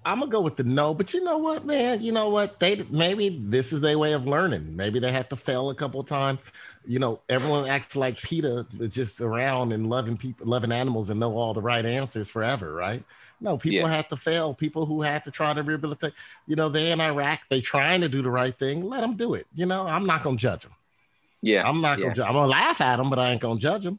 [0.04, 2.00] I'm gonna go with the no, but you know what, man?
[2.00, 2.58] You know what?
[2.58, 4.74] They maybe this is their way of learning.
[4.74, 6.40] Maybe they have to fail a couple of times.
[6.86, 11.36] You know, everyone acts like Peter, just around and loving people, loving animals, and know
[11.36, 13.04] all the right answers forever, right?
[13.42, 13.94] No, people Yeah.
[13.94, 14.54] have to fail.
[14.54, 16.14] People who have to try to rehabilitate.
[16.46, 18.82] You know, they in Iraq, they trying to do the right thing.
[18.84, 19.46] Let them do it.
[19.54, 20.72] You know, I'm not gonna judge them.
[21.42, 22.04] Yeah, I'm not yeah.
[22.04, 22.14] gonna.
[22.14, 23.98] Ju- I'm gonna laugh at them, but I ain't gonna judge them.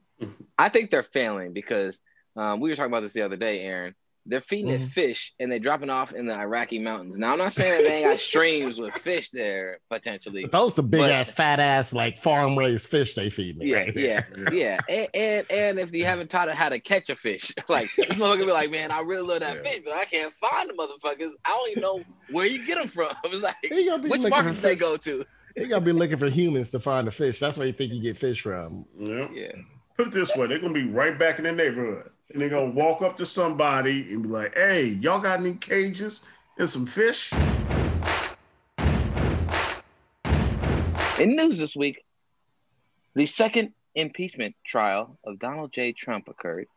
[0.57, 1.99] I think they're failing because
[2.35, 3.95] um, we were talking about this the other day, Aaron.
[4.27, 4.89] They're feeding it Mhm.
[4.91, 7.17] fish and they're dropping off in the Iraqi mountains.
[7.17, 10.43] Now I'm not saying that they ain't got streams with fish there potentially.
[10.43, 13.71] But those the big But- ass, fat ass, like farm raised fish they feed me.
[13.71, 14.79] Yeah, right yeah, yeah.
[14.87, 18.05] And, and and if you haven't taught it how to catch a fish, like this
[18.09, 21.31] motherfucker be like, man, I really love that fish, but I can't find the motherfuckers.
[21.45, 23.07] I don't even know where you get them from.
[23.23, 25.25] It's like, He gonna be which markets they go to?
[25.55, 27.39] they gotta be looking for humans to find the fish.
[27.39, 28.85] That's where you think you get fish from.
[28.99, 29.27] Yeah.
[29.33, 29.51] Yeah.
[29.97, 32.10] Put it this way, they're gonna be right back in the neighborhood.
[32.31, 36.25] And they're gonna walk up to somebody and be like, hey, y'all got any cages
[36.57, 37.33] and some fish?
[41.19, 42.05] In news this week,
[43.15, 45.91] the second impeachment trial of Donald J.
[45.91, 46.67] Trump occurred,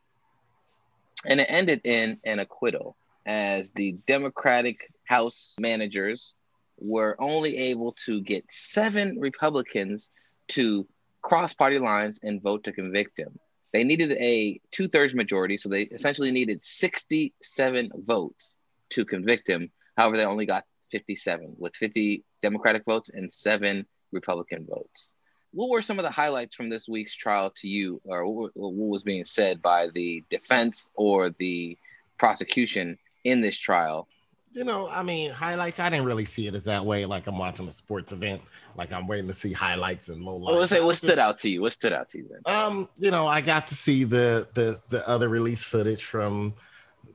[1.24, 6.34] and it ended in an acquittal as the Democratic House managers
[6.78, 10.10] were only able to get seven Republicans
[10.48, 10.86] to
[11.22, 13.38] cross party lines and vote to convict him.
[13.74, 18.54] They needed a two thirds majority, so they essentially needed 67 votes
[18.90, 19.72] to convict him.
[19.96, 25.12] However, they only got 57 with 50 Democratic votes and seven Republican votes.
[25.50, 28.72] What were some of the highlights from this week's trial to you, or what, what
[28.72, 31.76] was being said by the defense or the
[32.16, 34.06] prosecution in this trial?
[34.54, 35.80] You know, I mean, highlights.
[35.80, 37.04] I didn't really see it as that way.
[37.06, 38.40] Like I'm watching a sports event.
[38.76, 40.60] Like I'm waiting to see highlights and low What, lights.
[40.60, 41.60] was it, what stood out to you?
[41.60, 42.54] What stood out to you then?
[42.54, 46.54] Um, you know, I got to see the the the other release footage from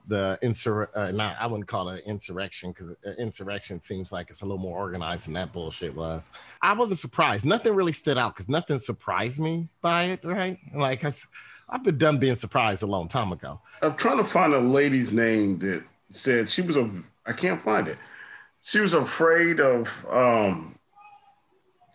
[0.06, 0.88] the insur.
[0.94, 4.78] Uh, not, I wouldn't call it insurrection because insurrection seems like it's a little more
[4.78, 6.30] organized than that bullshit was.
[6.60, 7.46] I wasn't surprised.
[7.46, 10.20] Nothing really stood out because nothing surprised me by it.
[10.24, 10.58] Right?
[10.74, 11.12] Like I,
[11.70, 13.60] I've been done being surprised a long time ago.
[13.80, 16.90] I'm trying to find a lady's name that said she was a.
[17.30, 17.96] I can't find it.
[18.60, 20.74] She was afraid of um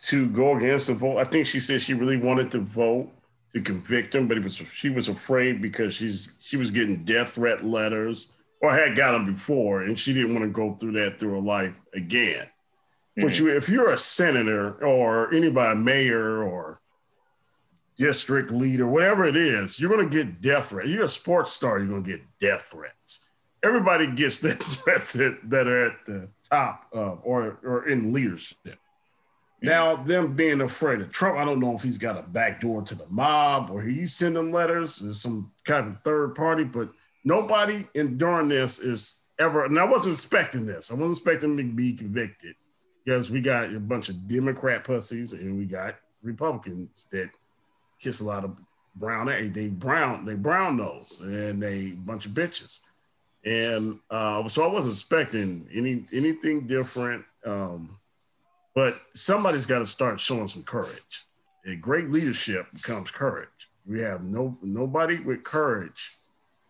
[0.07, 1.17] to go against the vote.
[1.17, 3.11] I think she said she really wanted to vote
[3.53, 7.33] to convict him, but it was she was afraid because she's she was getting death
[7.33, 11.19] threat letters or had got them before, and she didn't want to go through that
[11.19, 12.45] through her life again.
[13.17, 16.79] But you, if you're a senator or anybody, mayor or
[17.97, 20.89] district leader, whatever it is, you're going to get death threats.
[20.89, 23.24] You're a sports star, you're going to get death threats.
[23.65, 28.77] Everybody gets that that, that are at the top of or, or in leadership.
[29.61, 32.83] Now, them being afraid of Trump, I don't know if he's got a back door
[32.83, 36.89] to the mob or he's sending letters or some kind of third party, but
[37.23, 40.91] nobody in during this is ever, and I wasn't expecting this.
[40.91, 42.55] I wasn't expecting him to be convicted
[43.03, 47.29] because we got a bunch of Democrat pussies and we got Republicans that
[47.99, 48.57] kiss a lot of
[48.95, 49.27] brown.
[49.27, 52.81] They, they brown, they brown nose and they bunch of bitches.
[53.45, 57.23] And uh, so I wasn't expecting any anything different.
[57.45, 57.99] Um,
[58.73, 61.25] but somebody's got to start showing some courage.
[61.63, 63.69] And great leadership becomes courage.
[63.85, 66.17] We have no nobody with courage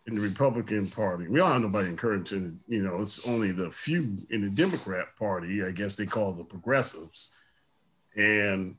[0.06, 1.26] in the Republican Party.
[1.28, 4.50] We don't have nobody in courage in you know, it's only the few in the
[4.50, 7.38] Democrat Party, I guess they call the progressives.
[8.16, 8.76] And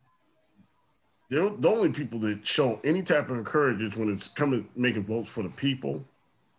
[1.30, 5.44] the only people that show any type of encouragement when it's coming making votes for
[5.44, 6.06] the people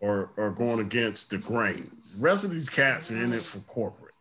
[0.01, 1.91] or or going against the grain.
[2.15, 4.15] The rest of these cats are in it for corporate.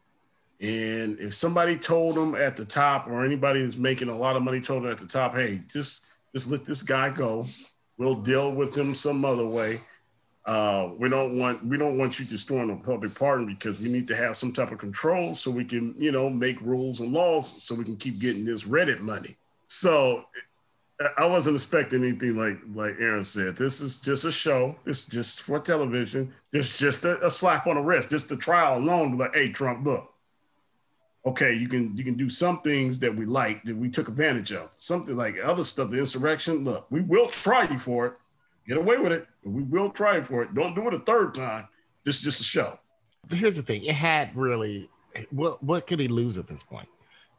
[0.60, 4.42] And if somebody told them at the top, or anybody who's making a lot of
[4.42, 7.46] money told them at the top, hey, just just let this guy go.
[7.98, 9.82] We'll deal with him some other way.
[10.46, 14.08] Uh, we don't want we don't want you destroying the public pardon because we need
[14.08, 17.62] to have some type of control so we can you know make rules and laws
[17.62, 19.36] so we can keep getting this Reddit money.
[19.68, 20.24] So
[21.16, 23.56] I wasn't expecting anything like like Aaron said.
[23.56, 24.76] This is just a show.
[24.86, 26.34] It's just for television.
[26.52, 28.10] It's just a, a slap on the wrist.
[28.10, 29.18] Just the trial alone.
[29.18, 30.12] Like, hey, Trump, look.
[31.26, 34.52] Okay, you can you can do some things that we like that we took advantage
[34.54, 34.72] of.
[34.78, 36.64] Something like other stuff, the insurrection.
[36.64, 38.14] Look, we will try you for it.
[38.68, 39.28] Get away with it.
[39.44, 40.56] We will try for it.
[40.56, 41.68] Don't do it a third time.
[42.06, 42.80] This is just a show.
[43.30, 44.90] Here's the thing: it had really.
[45.30, 46.88] What what could he lose at this point?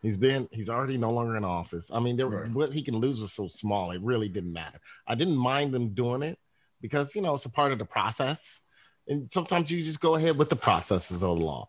[0.03, 1.91] He's been he's already no longer in office.
[1.93, 2.53] I mean, there Right.
[2.53, 3.91] what he can lose was so small.
[3.91, 4.81] It really didn't matter.
[5.07, 6.39] I didn't mind them doing it
[6.81, 8.61] because you know it's a part of the process.
[9.09, 11.69] And sometimes you just go ahead with the processes of the law.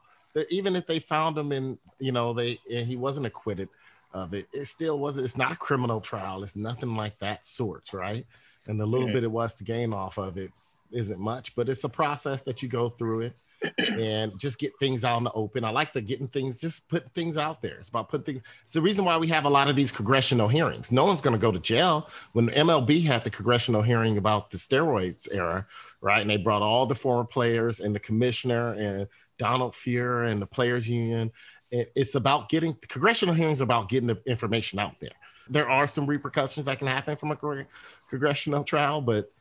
[0.49, 3.69] Even if they found him in, you know, they and he wasn't acquitted,
[4.11, 5.25] of it, it still wasn't.
[5.25, 6.43] It's not a criminal trial.
[6.43, 8.25] It's nothing like that sort, right?
[8.67, 9.13] And the little Mhm.
[9.13, 10.51] bit it was to gain off of it
[10.91, 13.37] isn't much, but it's a process that you go through it
[13.77, 15.63] and just get things out in the open.
[15.63, 17.75] I like the getting things, just put things out there.
[17.75, 18.43] It's about putting things.
[18.63, 20.91] It's the reason why we have a lot of these congressional hearings.
[20.91, 22.09] No one's going to go to jail.
[22.33, 25.67] When MLB had the congressional hearing about the steroids era,
[26.01, 26.21] right?
[26.21, 30.45] And they brought all the former players and the commissioner and Donald Fehr and the
[30.45, 31.31] players union.
[31.71, 35.11] It's about getting congressional hearings about getting the information out there.
[35.49, 37.65] There are some repercussions that can happen from a
[38.09, 39.31] congressional trial, but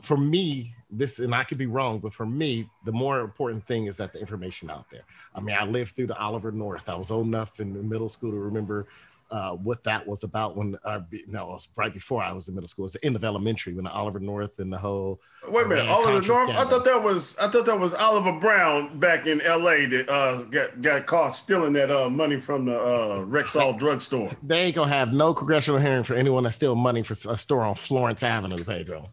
[0.00, 3.86] for me, this and I could be wrong, but for me, the more important thing
[3.86, 5.02] is that the information out there.
[5.34, 6.88] I mean, I lived through the Oliver North.
[6.88, 8.86] I was old enough in middle school to remember
[9.32, 10.56] uh, what that was about.
[10.56, 12.84] When uh, no, it was right before I was in middle school.
[12.84, 15.20] It was the end of elementary when the Oliver North and the whole.
[15.48, 16.50] Wait a minute, Oliver North.
[16.50, 19.86] I thought that was I thought that was Oliver Brown back in L.A.
[19.86, 24.30] that uh, got got caught stealing that uh, money from the uh, Rexall drugstore.
[24.42, 27.62] They ain't gonna have no congressional hearing for anyone that steal money for a store
[27.62, 29.04] on Florence Avenue, Pedro.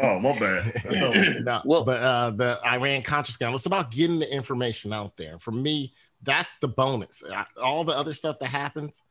[0.00, 0.72] Oh, my bad.
[0.90, 3.56] I no, Well- but uh, the Iran Contra scandal.
[3.56, 5.38] It's about getting the information out there.
[5.38, 7.22] For me, that's the bonus.
[7.30, 9.02] I- All the other stuff that happens,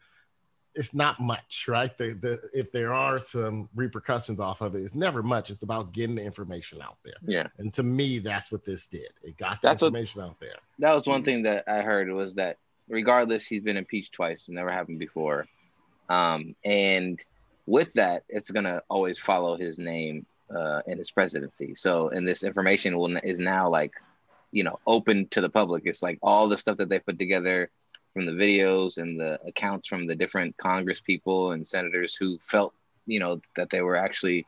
[0.73, 1.95] it's not much, right?
[1.97, 5.49] The, the, if there are some repercussions off of it, it's never much.
[5.49, 7.15] It's about getting the information out there.
[7.25, 7.47] Yeah.
[7.57, 9.09] And to me, that's what this did.
[9.21, 10.55] It got the That's what- information out there.
[10.79, 14.47] that was one thing that I heard was that regardless, he's been impeached twice.
[14.47, 15.45] It never happened before.
[16.09, 17.19] Um, and
[17.65, 21.75] with that, it's gonna always follow his name uh, in his presidency.
[21.75, 23.93] So, and this information will is now like,
[24.51, 25.83] you know, open to the public.
[25.85, 27.69] It's like all the stuff that they put together
[28.13, 32.73] from the videos and the accounts from the different Congress people and senators who felt,
[33.05, 34.45] you know, that they were actually,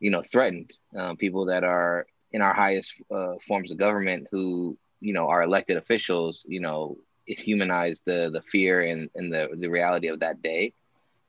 [0.00, 0.72] you know, threatened.
[0.96, 5.42] Uh, people that are in our highest uh, forms of government who you know are
[5.42, 6.96] elected officials you know
[7.26, 10.72] it humanized the the fear and and the the reality of that day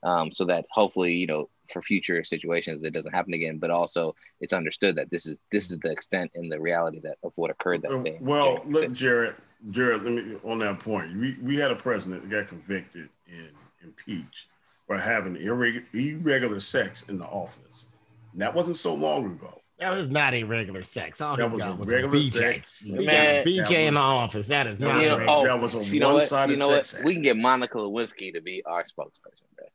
[0.03, 4.13] um so that hopefully you know for future situations it doesn't happen again but also
[4.41, 7.49] it's understood that this is this is the extent and the reality that of what
[7.49, 9.35] occurred that day Uh, Well, January look, Jared,
[9.71, 11.15] Jared, let me on that point.
[11.17, 13.49] We we had a president that got convicted and
[13.83, 14.47] impeached
[14.87, 17.89] for having irregular, irregular sex in the office.
[18.33, 19.61] And that wasn't so long ago.
[19.79, 21.21] That was not irregular sex.
[21.21, 22.31] All That was got a was regular a BJ.
[22.33, 22.79] sex.
[22.79, 24.47] He Man, BJ that in the office.
[24.47, 26.13] That is not was You know, oh, that was a you know what?
[26.15, 26.85] one-sided You know what?
[26.85, 27.05] sex act.
[27.05, 29.43] We can get Monica Lewinsky to be our spokesperson.
[29.57, 29.67] Bro.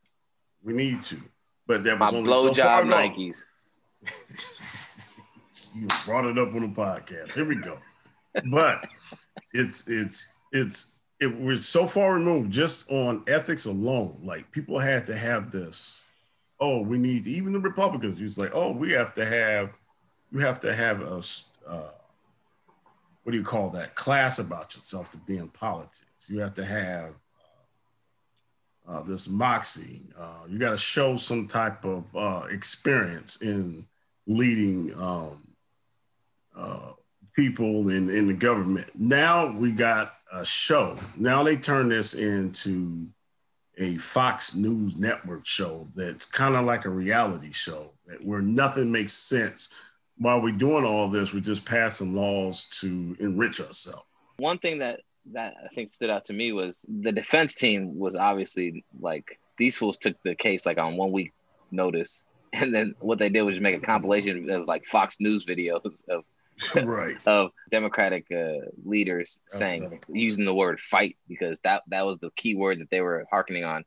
[0.63, 1.17] We need to,
[1.67, 2.83] but that My was only so blowjob far.
[2.83, 3.43] Nikes.
[5.75, 7.33] you brought it up on the podcast.
[7.33, 7.77] Here we go.
[8.51, 8.85] But
[9.53, 14.19] it's it's it's it was so far removed just on ethics alone.
[14.23, 16.09] Like people had to have this.
[16.59, 18.17] Oh, we need even the Republicans.
[18.17, 19.77] Just like, oh, we have to have,
[20.31, 21.21] you have to have a,
[21.67, 21.91] uh,
[23.23, 23.95] what do you call that?
[23.95, 26.29] Class about yourself to be in politics.
[26.29, 27.13] You have to have
[28.87, 30.07] uh, this moxie.
[30.17, 33.85] Uh, you got to show some type of uh, experience in
[34.27, 35.43] leading um,
[36.55, 36.91] uh,
[37.35, 38.87] people in, in the government.
[38.95, 40.97] Now we got a show.
[41.15, 43.07] Now they turn this into
[43.77, 49.13] a Fox News network show that's kind of like a reality show where nothing makes
[49.13, 49.73] sense.
[50.17, 54.05] While we're doing all this, we're just passing laws to enrich ourselves.
[54.37, 55.01] one thing that
[55.33, 59.77] that I think stood out to me was the defense team was obviously like these
[59.77, 61.33] fools took the case like on one week
[61.71, 65.45] notice, and then what they did was just make a compilation of like Fox News
[65.45, 66.23] videos of
[66.85, 67.17] right.
[67.25, 72.55] of Democratic uh, leaders saying using the word "fight" because that that was the key
[72.55, 73.83] word that they were harkening on,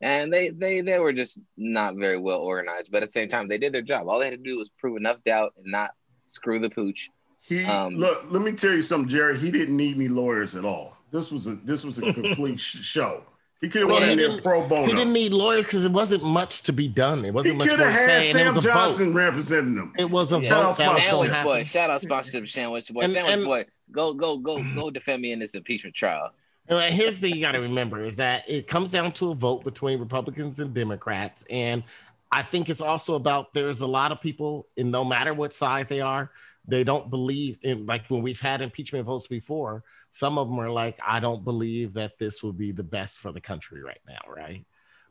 [0.00, 2.90] and they they they were just not very well organized.
[2.90, 4.08] But at the same time, they did their job.
[4.08, 5.90] All they had to do was prove enough doubt and not
[6.26, 7.08] screw the pooch.
[7.48, 8.24] He Um, look.
[8.30, 9.38] Let me tell you something, Jerry.
[9.38, 10.96] He didn't need any lawyers at all.
[11.10, 13.22] This was a this was a complete show.
[13.60, 14.86] He could have Well, went in there pro bono.
[14.86, 17.24] He didn't need lawyers because it wasn't much to be done.
[17.24, 18.30] It wasn't much could have had say.
[18.30, 18.74] And it Sam was a vote.
[18.74, 19.92] Johnson representing him.
[19.98, 20.48] It was a Yeah.
[20.62, 24.12] vote Shout out Sandwich boy, shout out sponsorship Sandwich boy, And- Sandwich and- boy, go
[24.12, 26.30] go go go defend me in this impeachment trial.
[26.68, 29.34] And here's the thing you got to remember is that it comes down to a
[29.34, 31.82] vote between Republicans and Democrats, and
[32.30, 35.88] I think it's also about there's a lot of people, and no matter what side
[35.88, 36.30] they are,
[36.68, 39.82] they don't believe in like when we've had impeachment votes before.
[40.10, 43.32] Some of them are like, I don't believe that this will be the best for
[43.32, 44.64] the country right now, right?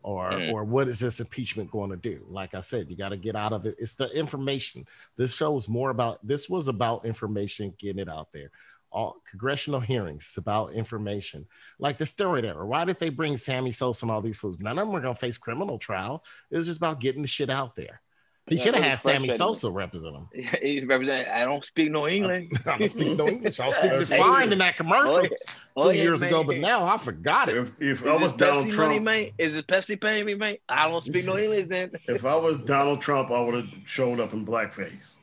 [0.03, 0.53] Or Mm.
[0.53, 2.23] or what is this impeachment going to do?
[2.29, 3.75] Like I said, you got to get out of it.
[3.79, 4.85] It's the information.
[5.17, 6.25] This show is more about.
[6.25, 8.51] This was about information, getting it out there
[8.91, 11.45] all congressional hearings it's about information
[11.77, 12.65] like the steroid era.
[12.65, 14.59] Why did they bring Sammy Sosa and all these fools?
[14.59, 16.23] None of them were going to face criminal trial.
[16.49, 18.01] It was just about getting the shit out there.
[18.49, 19.29] He should have had Sammy.
[19.29, 20.27] Sosa represent him.
[20.61, 21.27] he represent.
[21.27, 22.49] I don't speak no English.
[22.65, 23.59] I don't speak no English.
[23.59, 24.17] I was speaking Hey.
[24.19, 25.27] fine in that commercial Oh, yeah.
[25.29, 25.35] two
[25.75, 27.57] Oh, yeah, years ago, but now I forgot it.
[27.57, 29.29] If, if I was Donald Pepsi money, Trump, man?
[29.37, 30.57] Is it Pepsi paying me, man?
[30.69, 31.91] I don't speak no English then.
[32.07, 35.17] if I was Donald Trump, I would have showed up in blackface.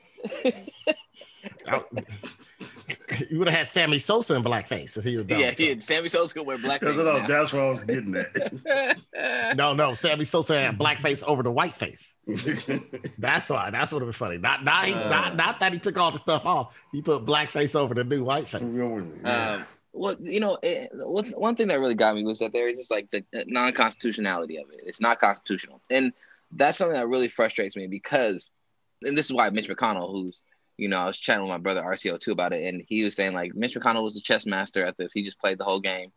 [3.30, 5.40] You would have had Sammy Sosa in blackface if he was done.
[5.40, 6.80] yeah, he, Sammy Sosa could wear black.
[6.80, 6.96] Because
[7.28, 8.96] that's what I was getting at.
[9.56, 12.16] No, no, Sammy Sosa had blackface over the white face.
[13.18, 13.70] That's why.
[13.70, 14.38] That's what would be funny.
[14.38, 15.08] Not, not, Uh.
[15.08, 16.76] not, not that he took all the stuff off.
[16.92, 18.62] He put blackface over the new white face.
[18.62, 22.76] Um, well, you know, it, one thing that really got me was that there is
[22.78, 24.80] just like the non-constitutionality of it.
[24.84, 26.12] It's not constitutional, and
[26.50, 28.50] that's something that really frustrates me because,
[29.02, 30.42] and this is why Mitch McConnell, who's
[30.76, 33.14] you know, I was chatting with my brother RCO too about it, and he was
[33.14, 35.12] saying like Mitch McConnell was a chess master at this.
[35.12, 36.12] He just played the whole game.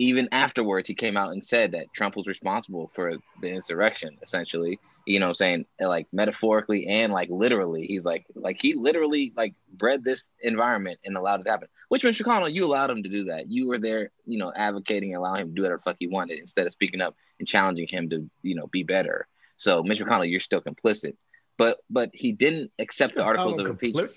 [0.00, 4.78] Even afterwards, he came out and said that Trump was responsible for the insurrection, essentially.
[5.06, 7.86] You know, saying like metaphorically and like literally.
[7.86, 11.68] He's like, like he literally like bred this environment and allowed it to happen.
[11.88, 13.50] Which Mitch McConnell, you allowed him to do that.
[13.50, 16.66] You were there, you know, advocating allowing him to do whatever fuck he wanted instead
[16.66, 19.26] of speaking up and challenging him to, you know, be better.
[19.56, 21.16] So Mitch McConnell, you're still complicit.
[21.58, 24.08] But but he didn't accept the articles of impeachment.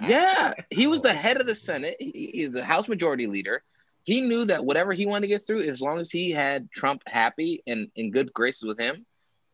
[0.08, 1.96] Yeah, he was the head of the Senate.
[2.00, 3.62] He, he's the House Majority Leader.
[4.04, 7.02] He knew that whatever he wanted to get through, as long as he had Trump
[7.06, 9.06] happy and in good graces with him,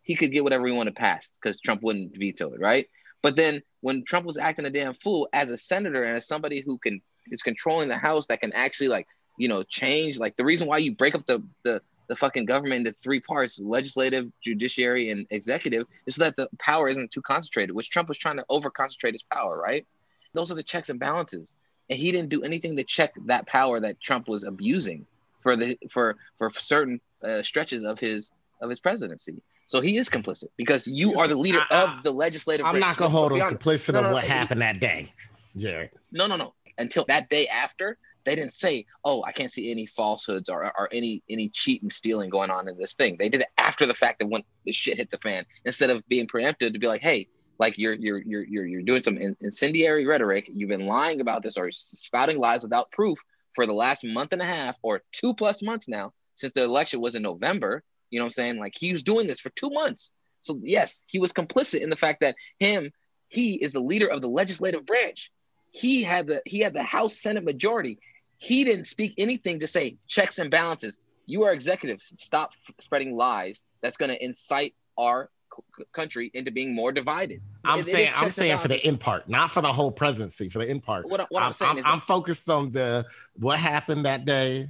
[0.03, 2.87] he could get whatever he wanted passed because Trump wouldn't veto it, right?
[3.23, 6.63] But then when Trump was acting a damn fool as a senator and as somebody
[6.65, 10.45] who can is controlling the House that can actually like you know change like the
[10.45, 15.11] reason why you break up the the the fucking government into three parts legislative judiciary
[15.11, 18.45] and executive is so that the power isn't too concentrated which trump was trying to
[18.49, 19.87] over concentrate his power right
[20.35, 21.55] those are the checks and balances
[21.91, 25.07] and he didn't do anything to check that power that trump was abusing
[25.43, 30.09] for the for for certain uh, stretches of his of his presidency so he is
[30.09, 33.55] complicit because you are the leader of the legislative I'm not gonna hold him honest.
[33.57, 35.13] complicit No, of no, what no, he- happened that day,
[35.59, 35.91] Jared.
[36.11, 36.55] no, no, no.
[36.79, 40.89] Until that day after, they didn't say, "Oh, I can't see any falsehoods or, or
[40.93, 43.95] any any cheat and stealing going on in this thing." They did it after the
[43.95, 47.01] fact that when the shit hit the fan, instead of being preemptive to be like,
[47.01, 50.51] "Hey, like you're you're you're you're, you're doing some incendiary rhetoric.
[50.53, 53.19] You've been lying about this or spouting lies without proof
[53.55, 57.01] for the last month and a half or two plus months now since the election
[57.01, 58.59] was in November." You know what I'm saying?
[58.59, 60.13] Like he was doing this for two months.
[60.43, 62.91] So yes, he was complicit in the fact that him
[63.29, 65.31] he is the leader of the legislative branch
[65.71, 67.99] he had the he had the House Senate majority.
[68.39, 70.99] He didn't speak anything to say checks and balances.
[71.27, 72.13] You are executives.
[72.19, 73.65] Stop f- spreading lies.
[73.83, 75.29] That's going to incite our
[75.77, 77.41] c- country into being more divided.
[77.65, 79.73] I'm It- it is saying checks I'm saying for the end part, not for the
[79.73, 81.09] whole presidency, for the end part.
[81.09, 83.05] What what I'm saying is I'm focused on the
[83.39, 84.69] what happened that day.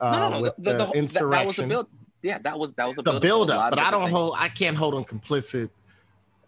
[0.00, 0.42] Uh, no, no, no.
[0.42, 1.30] with The, the, the, whole- that, insurrection.
[1.30, 1.86] that was a build.
[2.22, 3.22] Yeah, that was that was a the build.
[3.22, 4.34] build up, but I don't hold.
[4.38, 5.68] I can't hold him complicit.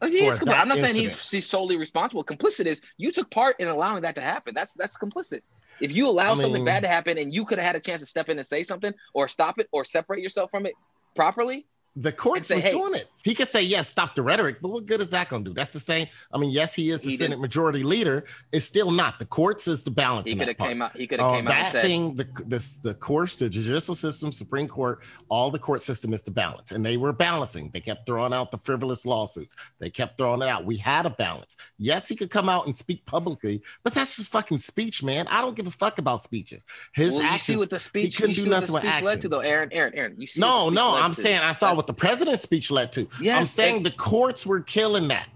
[0.00, 0.48] Oh, he is for complicit.
[0.48, 2.24] that I'm not saying he's, he's solely responsible.
[2.24, 4.52] Complicit is you took part in allowing that to happen.
[4.54, 5.42] That's that's complicit.
[5.82, 8.00] If you allow I something bad to happen and you could have had a chance
[8.00, 10.74] to step in and say something or stop it or separate yourself from it
[11.16, 11.66] properly,
[11.96, 13.08] The courts say, was hey- doing it.
[13.24, 15.54] He could say yes, stop the rhetoric, but what good is that going to do?
[15.54, 16.08] That's the same.
[16.32, 18.24] I mean, yes, he is the He Senate didn't- majority leader.
[18.50, 19.18] It's still not.
[19.18, 20.28] The courts is the balance.
[20.28, 20.96] he could have came out.
[20.96, 23.94] He could have Uh, came out and that thing, the this the courts, the judicial
[23.94, 27.70] system, Supreme Court, all the court system is the balance, and they were balancing.
[27.72, 29.54] They kept throwing out the frivolous lawsuits.
[29.78, 30.64] They kept throwing it out.
[30.64, 31.56] We had a balance.
[31.78, 35.26] Yes, he could come out and speak publicly, but that's just fucking speech, man.
[35.28, 36.64] I don't give a fuck about speeches.
[36.94, 39.20] His well, you see what the speech, he couldn't do the nothing with speech led
[39.20, 39.40] to, though.
[39.40, 39.68] Aaron.
[39.72, 40.40] Aaron, Aaron, you see.
[40.40, 41.20] No, the no, I'm to.
[41.20, 43.08] saying I saw what the president's speech led to.
[43.20, 45.28] Yes, I'm saying and- the courts were killing that.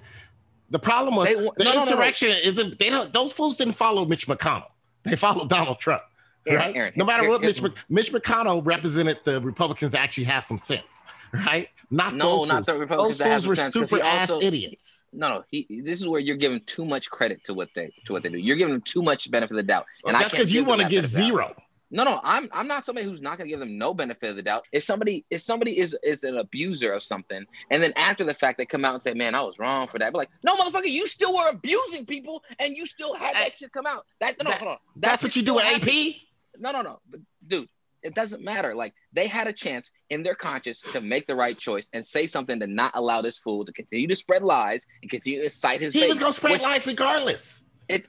[0.71, 1.81] The problem was They the no, no, no, no.
[1.83, 2.79] insurrection isn't.
[2.79, 3.13] They don't.
[3.13, 4.71] Those fools didn't follow Mitch McConnell.
[5.05, 6.03] They followed Donald Trump.
[6.49, 6.77] Aaron, right?
[6.77, 11.05] Aaron, no matter here- what Mitch, Mitch McConnell represented, the Republicans actually have some sense,
[11.33, 11.69] right?
[11.91, 12.67] Not No, those not fools.
[12.67, 15.03] the Republicans Those that fools were sense, stupid ass also- idiots.
[15.13, 15.45] No, no.
[15.51, 15.67] He.
[15.85, 18.39] This is where you're giving too much credit to what they to what they do.
[18.39, 20.81] You're giving them too much benefit of the doubt, and I That's because you want
[20.83, 21.55] to give zero.
[21.91, 24.43] No, no, I'm I'm not somebody who's not gonna give them no benefit of the
[24.43, 24.65] doubt.
[24.73, 28.59] If somebody if somebody is is an abuser of something, and then after the fact
[28.59, 30.87] they come out and say, "Man, I was wrong for that," but like, no, motherfucker,
[30.91, 34.05] you still were abusing people, and you still had that shit come out.
[34.21, 34.79] That no, That- hold on.
[34.97, 35.89] That That's what you do with happened.
[35.89, 36.15] AP.
[36.59, 37.69] No, no, no, but dude,
[38.03, 38.75] it doesn't matter.
[38.75, 42.27] Like they had a chance in their conscience to make the right choice and say
[42.27, 45.81] something to not allow this fool to continue to spread lies and continue to cite
[45.81, 45.93] his.
[45.93, 47.63] He base, was gonna spread which- lies regardless.
[47.89, 48.07] it,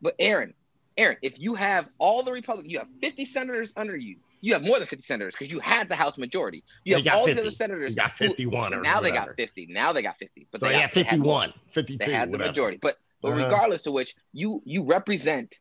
[0.00, 0.54] but Aaron,
[0.98, 4.16] Aaron, if you have all the Republicans, you have 50 senators under you.
[4.40, 6.62] You have more than 50 senators because you had the House majority.
[6.84, 7.32] You They have got all 50.
[7.34, 7.94] these other senators.
[7.94, 9.66] Got who- 51 or now they got 50.
[9.70, 10.46] Now they got 50.
[10.50, 12.06] But So they he got- had they had 51, 52.
[12.06, 12.50] They had the whatever.
[12.50, 12.78] majority.
[12.82, 13.44] But but Uh-huh.
[13.44, 15.58] regardless of which, you you represent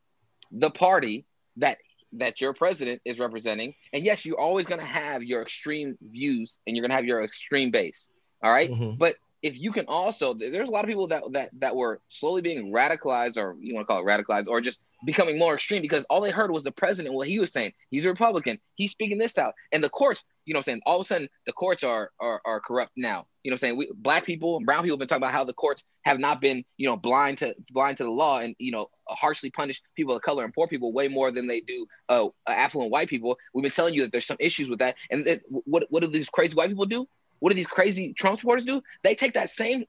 [0.52, 1.26] the party
[1.58, 1.78] that
[2.14, 3.74] that your president is representing.
[3.94, 7.70] And yes, you're always gonna have your extreme views and you're gonna have your extreme
[7.72, 8.10] base.
[8.44, 8.70] All right?
[8.72, 8.98] Mhm.
[8.98, 12.42] But if you can also, there's a lot of people that that that were slowly
[12.42, 16.06] being radicalized, or you want to call it radicalized, or just becoming more extreme because
[16.10, 17.74] all they heard was the president, what he was saying.
[17.90, 18.60] He's a Republican.
[18.76, 21.06] He's speaking this out, and the courts, you know, what I'm saying all of a
[21.06, 23.28] sudden the courts are are, are corrupt now.
[23.44, 25.34] You know, what I'm saying we black people and brown people have been talking about
[25.34, 28.56] how the courts have not been, you know, blind to blind to the law, and
[28.60, 31.86] you know, harshly punish people of color and poor people way more than they do
[32.10, 33.38] uh, affluent white people.
[33.54, 36.10] We've been telling you that there's some issues with that, and that, what what do
[36.10, 37.08] these crazy white people do?
[37.40, 38.82] What do these crazy Trump supporters do?
[39.04, 39.86] They take that same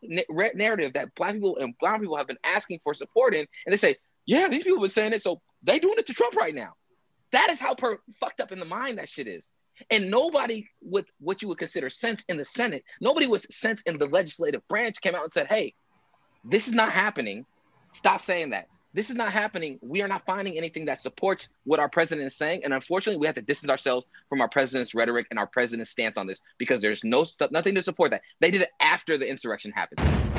[0.54, 3.76] narrative that black people and brown people have been asking for support in, and they
[3.76, 3.96] say,
[4.28, 6.74] "Yeah, these people been saying it, so they doing it to Trump right now."
[7.32, 9.48] That is how per- fucked up in the mind that shit is.
[9.90, 13.98] And nobody with what you would consider sense in the Senate, nobody with sense in
[13.98, 15.74] the legislative branch came out and said, "Hey,
[16.44, 17.46] this is not happening.
[17.92, 19.78] Stop saying that." this is not happening.
[19.82, 22.62] We are not finding anything that supports what our president is saying.
[22.64, 26.16] And unfortunately, we have to distance ourselves from our president's rhetoric and our president's stance
[26.16, 28.22] on this because there's no nothing to support that.
[28.40, 30.37] They did it after the insurrection happened.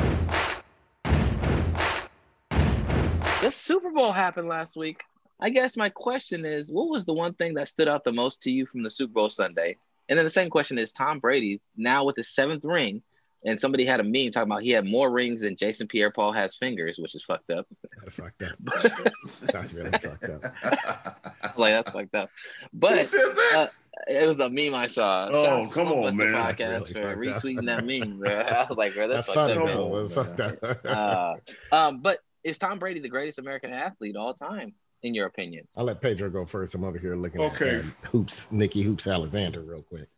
[3.42, 5.02] The Super Bowl happened last week.
[5.40, 8.42] I guess my question is, what was the one thing that stood out the most
[8.42, 9.78] to you from the Super Bowl Sunday?
[10.10, 13.02] And then the second question is, Tom Brady now with his seventh ring,
[13.46, 16.58] and somebody had a meme talking about he had more rings than Jason Pierre-Paul has
[16.58, 17.66] fingers, which is fucked up.
[18.02, 18.58] That's fucked up.
[19.54, 21.54] that's really fucked up.
[21.58, 22.30] like that's fucked up.
[22.74, 23.14] But
[23.56, 23.68] uh,
[24.10, 25.30] it was a meme I saw.
[25.32, 26.34] Oh, come on, man!
[26.34, 28.32] Podcast really for retweeting that meme, bro.
[28.32, 29.92] I was like, bro, that's, that's fucked up.
[29.94, 30.86] That's fucked up.
[30.86, 31.36] uh,
[31.74, 34.74] um, but is Tom Brady the greatest American athlete all time?
[35.02, 35.66] In your opinion?
[35.78, 36.76] I'll let Pedro go first.
[36.76, 37.78] I'm over here looking okay.
[37.78, 40.10] at hoops, Nikki Hoops Alexander, real quick.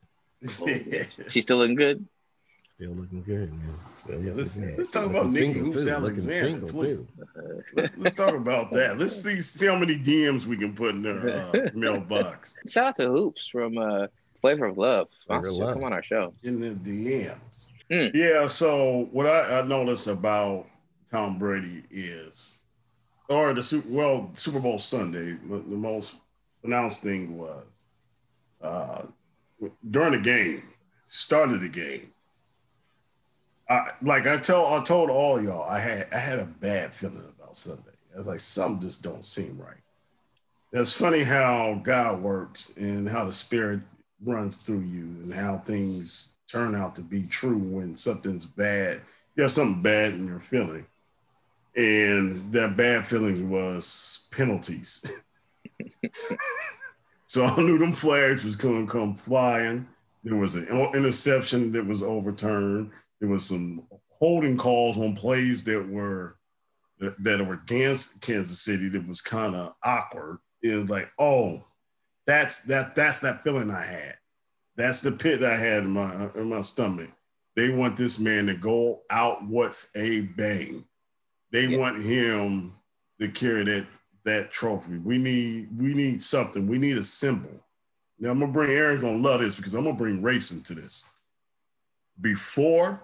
[1.28, 2.04] She's still looking good.
[2.76, 3.76] Still looking good, man.
[3.94, 5.92] Still yeah, let's, let's talk about Nikki Hoops too.
[5.92, 6.68] Alexander.
[6.72, 7.08] Too.
[7.76, 8.98] Let's, let's, talk about that.
[8.98, 12.56] Let's see, see how many DMs we can put in their uh, mailbox.
[12.68, 14.08] Shout out to Hoops from uh,
[14.42, 15.10] Flavor of Love.
[15.30, 15.44] Love.
[15.44, 16.34] Come on our show.
[16.42, 17.70] In the DMs.
[17.92, 18.16] Mm.
[18.16, 20.66] Yeah, so what I, I noticed about
[21.12, 22.60] Tom Brady is,
[23.30, 26.16] or the Super well Super Bowl Sunday, the, the most
[26.62, 27.86] pronounced thing was
[28.62, 29.04] uh,
[29.90, 30.64] during the game,
[31.06, 32.12] started the game
[33.72, 37.24] I, like I told I told all y'all, I had I had a bad feeling
[37.38, 37.92] about Sunday.
[38.14, 39.78] I was like, something just don't seem right.
[40.74, 43.80] It's funny how God works and how the Spirit
[44.26, 49.02] runs through you and how things turn out to be true when something's bad.
[49.38, 50.86] You have something bad in your feeling.
[51.76, 55.10] And that bad feeling was penalties.
[57.26, 59.88] so I knew them flags was going to come flying.
[60.24, 62.92] There was an interception that was overturned.
[63.20, 66.38] There was some holding calls on plays that were
[67.00, 70.38] that, that were against Kansas City that was kind of awkward.
[70.62, 71.64] It was like, oh,
[72.28, 74.16] that's that that's that feeling I had.
[74.76, 77.10] That's the pit I had in my in my stomach.
[77.56, 80.86] They want this man to go out with a bang.
[81.52, 81.78] They yeah.
[81.78, 82.74] want him
[83.20, 83.88] to carry that
[84.24, 84.98] that trophy.
[84.98, 86.68] We need we need something.
[86.68, 87.52] We need a symbol.
[88.20, 91.06] Now I'm gonna bring Aaron's gonna love this because I'm gonna bring race into this.
[92.20, 93.02] Before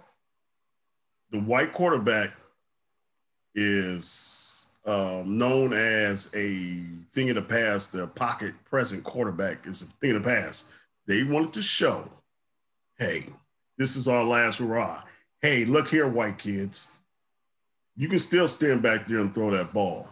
[1.31, 2.31] the white quarterback
[3.55, 7.91] is um, known as a thing of the past.
[7.91, 10.71] The pocket present quarterback is a thing of the past.
[11.05, 12.09] They wanted to show,
[12.97, 13.25] hey,
[13.77, 15.03] this is our last hurrah.
[15.41, 16.91] Hey, look here, white kids.
[17.97, 20.07] You can still stand back there and throw that ball.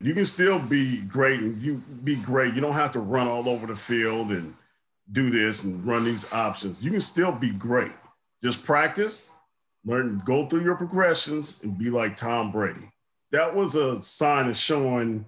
[0.00, 2.54] You can still be great and you be great.
[2.54, 4.54] You don't have to run all over the field and
[5.12, 6.82] do this and run these options.
[6.82, 7.92] You can still be great.
[8.42, 9.30] Just practice
[9.86, 12.92] learn, go through your progressions and be like Tom Brady.
[13.30, 15.24] That was a sign of showing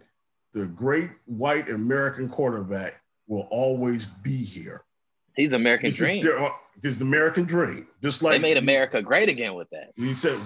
[0.53, 4.83] the great white American quarterback will always be here.
[5.37, 6.19] He's American this dream.
[6.19, 6.51] Is uh,
[6.81, 7.87] this is the American dream.
[8.03, 9.93] Just like they made America great again with that.
[9.95, 10.39] He said,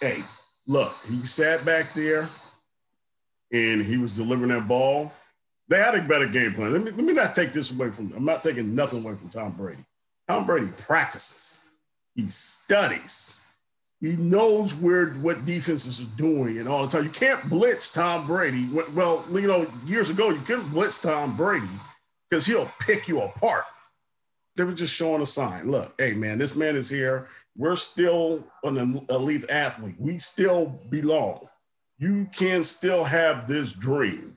[0.00, 0.22] "Hey,
[0.68, 2.28] look." He sat back there,
[3.52, 5.12] and he was delivering that ball.
[5.68, 6.72] They had a better game plan.
[6.72, 8.12] Let me, let me not take this away from.
[8.16, 9.82] I'm not taking nothing away from Tom Brady.
[10.28, 11.68] Tom Brady practices.
[12.14, 13.40] He studies.
[14.00, 17.04] He knows where what defenses are doing and all the time.
[17.04, 18.68] You can't blitz Tom Brady.
[18.94, 21.66] Well, you know, years ago you couldn't blitz Tom Brady
[22.30, 23.64] because he'll pick you apart.
[24.58, 25.70] They were just showing a sign.
[25.70, 27.28] Look, hey man, this man is here.
[27.56, 29.94] We're still an elite athlete.
[30.00, 31.48] We still belong.
[31.96, 34.36] You can still have this dream.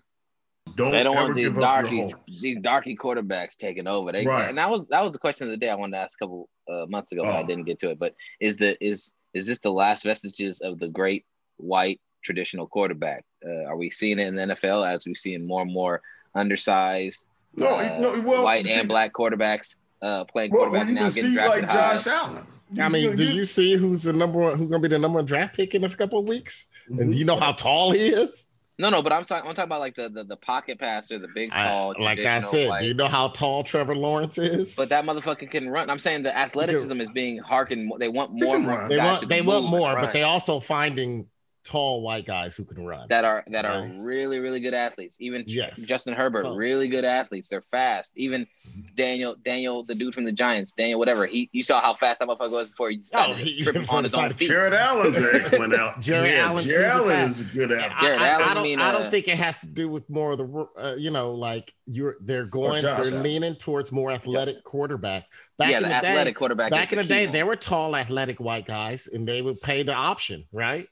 [0.76, 4.12] Don't they don't want these darky these darky quarterbacks taking over.
[4.12, 4.48] They, right.
[4.48, 6.24] And that was that was the question of the day I wanted to ask a
[6.24, 7.48] couple uh, months ago, but I oh.
[7.48, 7.98] didn't get to it.
[7.98, 11.26] But is the is is this the last vestiges of the great
[11.58, 13.26] white traditional quarterback?
[13.44, 16.04] Uh, are we seeing it in the NFL as we've seen more and more
[16.36, 21.04] undersized no, uh, no well, white see, and black quarterbacks uh, playing well, quarterback well,
[21.04, 22.46] now getting drafted like Josh Allen.
[22.80, 24.58] I mean, do you see who's the number one?
[24.58, 26.68] Who's gonna be the number one draft pick in a couple of weeks?
[26.88, 28.48] And do you know how tall he is?
[28.80, 29.48] No, no, but I'm talking.
[29.48, 31.94] I'm talking about like the the, the pocket passer, the big I- tall.
[32.00, 34.74] like I said, like- do you know how tall Trevor Lawrence is?
[34.76, 35.90] But that motherfucker can run.
[35.90, 37.92] I'm saying the athleticism is being harkened.
[38.00, 38.56] They want more.
[38.56, 38.90] can more run.
[38.90, 41.28] they want who they want more, but they also finding
[41.64, 43.08] tall white guys who can run.
[43.10, 45.18] that are that are really really good athletes.
[45.20, 45.80] Even Yes.
[45.82, 47.50] Justin Herbert, So- really good athletes.
[47.50, 48.12] They're fast.
[48.16, 48.48] Even
[48.96, 51.26] Daniel Daniel, the dude from the Giants, Daniel whatever.
[51.26, 53.76] He you saw how fast that motherfucker was before he decided Oh, he- to trip
[53.94, 54.48] on his he own decided feet.
[54.50, 56.00] Jared Allen's an excellent out.
[56.02, 57.92] Jared yeah, Allen's Jared super Allen is a good out.
[57.92, 59.90] I- Jared I, Allen, I don't, mean, I uh, don't think it has to do
[59.90, 63.24] with more of the, uh, you know, like you're they're going, Josh they're Allen.
[63.24, 65.26] leaning towards more athletic quarterback.
[65.58, 66.72] Back yeah, in the, the, athletic day, quarterback.
[66.72, 67.34] back in the key day, one.
[67.34, 70.88] there were tall, athletic white guys, and they would pay the option, right?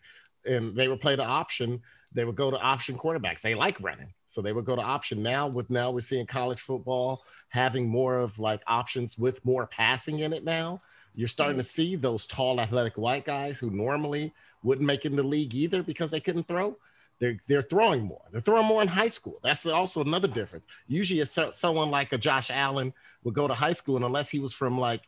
[0.49, 1.81] And they would play the option.
[2.13, 3.41] They would go to option quarterbacks.
[3.41, 5.21] They like running, so they would go to option.
[5.21, 10.19] Now, with now we're seeing college football having more of like options with more passing
[10.19, 10.43] in it.
[10.43, 10.81] Now
[11.15, 14.33] you're starting to see those tall, athletic white guys who normally
[14.63, 16.77] wouldn't make in the league either because they couldn't throw.
[17.19, 18.21] They're, they're throwing more.
[18.31, 19.39] They're throwing more in high school.
[19.43, 20.65] That's also another difference.
[20.87, 22.93] Usually, someone like a Josh Allen
[23.23, 25.01] would go to high school, and unless he was from like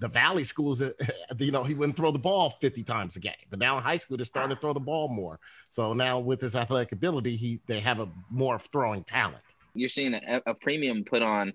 [0.00, 0.90] the Valley schools, uh,
[1.38, 3.32] you know, he wouldn't throw the ball 50 times a game.
[3.50, 5.38] But now in high school, they're starting to throw the ball more.
[5.68, 9.42] So now with his athletic ability, he they have a more throwing talent.
[9.74, 11.52] you're seeing a, a premium put on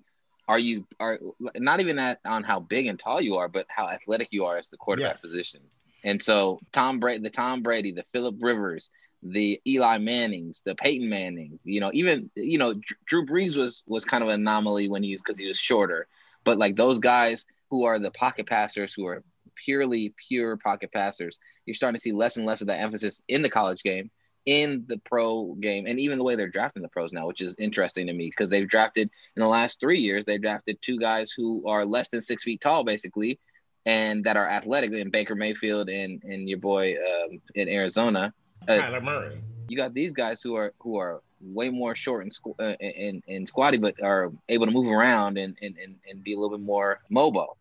[0.48, 1.20] are you are
[1.56, 4.58] not even at, on how big and tall you are but how athletic you are
[4.58, 5.22] as the quarterback Yes.
[5.22, 5.62] position
[6.04, 8.90] and so tom brady the tom brady the philip rivers
[9.24, 12.74] the eli mannings the peyton manning you know even you know
[13.06, 16.08] drew brees was was kind of an anomaly when he was because he was shorter
[16.44, 19.24] but like those guys who are the pocket passers who are
[19.66, 23.42] purely pure pocket passers you're starting to see less and less of that emphasis in
[23.42, 24.12] the college game
[24.46, 27.56] in the pro game and even the way they're drafting the pros now, which is
[27.60, 31.32] interesting to me because they've drafted in the last three years, they've drafted two guys
[31.32, 33.40] who are less than six feet tall, basically,
[33.86, 38.34] and that are athletic in Baker Mayfield and and your boy um, in Arizona.
[38.68, 39.42] Uh, Kyler Murray.
[39.68, 43.24] you got these guys who are who are way more short and squ- uh, and,
[43.28, 46.56] and squatty, but are able to move around and, and, and, and be a little
[46.56, 47.58] bit more mobile,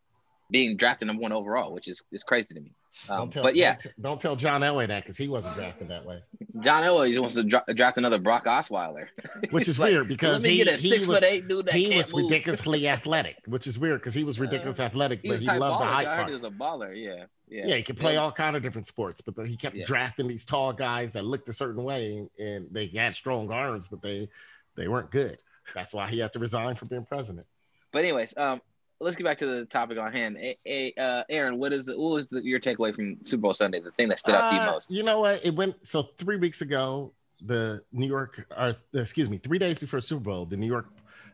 [0.51, 2.73] being drafted number one overall, which is, is crazy to me.
[3.09, 5.89] Um, Don't tell, but yeah, don't, don't tell John Elway that because he wasn't drafted
[5.89, 6.23] that way,
[6.61, 9.07] John Elway just wants to dra- draft another Brock Osweiler.
[9.51, 12.25] which is like, weird because he, he was, foot eight dude that he was move.
[12.25, 15.95] ridiculously athletic, which is weird because he was ridiculously athletic, but he loved the baller.
[15.95, 16.29] I part.
[16.29, 16.93] he was a baller.
[16.97, 17.67] Yeah, yeah.
[17.69, 19.85] Yeah, he could play all kind of different sports, but he kept Yeah.
[19.87, 24.03] drafting these tall guys that looked a certain way, and they had strong arms, but
[24.03, 24.29] they
[24.77, 25.39] they weren't good.
[25.75, 27.47] That's why he had to resign from being president.
[27.93, 28.61] But anyways, um,
[29.01, 30.37] let's get back to the topic on hand.
[30.37, 33.55] A, a, uh, Aaron, what is the, what was the, your takeaway from Super Bowl
[33.55, 33.81] Sunday?
[33.81, 34.91] The thing that stood out to you Uh, most?
[34.91, 35.45] You know what?
[35.45, 37.13] It went so three weeks ago.
[37.43, 40.87] The New York, or excuse me, three days before Super Bowl, the New York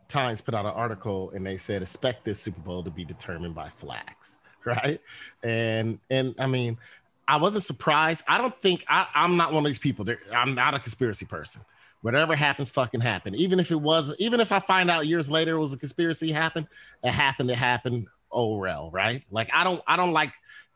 [0.07, 3.57] Times put out an article and they said expect this Super Bowl to be determined
[3.57, 5.01] by flags, right?
[5.43, 6.79] And and I mean,
[7.27, 8.23] I wasn't surprised.
[8.29, 10.05] I don't think I, I'm not one of these people.
[10.05, 11.63] That, I'm not a conspiracy person.
[12.07, 13.35] Whatever happens, fucking happen.
[13.35, 16.31] Even if it was, even if I find out years later it was a conspiracy
[16.31, 16.69] happened,
[17.03, 17.51] it happened.
[17.51, 18.07] It happened.
[18.31, 19.25] Well, right?
[19.33, 20.33] Like I don't, I don't like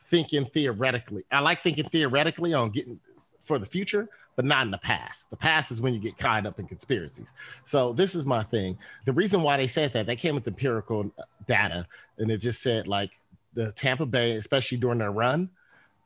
[0.07, 1.23] thinking theoretically.
[1.31, 2.99] I like thinking theoretically on getting
[3.43, 5.31] for the future, but not in the past.
[5.31, 7.33] The past is when you get caught up in conspiracies.
[7.65, 8.77] So this is my thing.
[9.05, 11.13] The reason why they said that they came with empirical
[11.47, 11.87] data,
[12.19, 13.13] and it just said like
[13.55, 15.51] the Tampa Bay, especially during their run,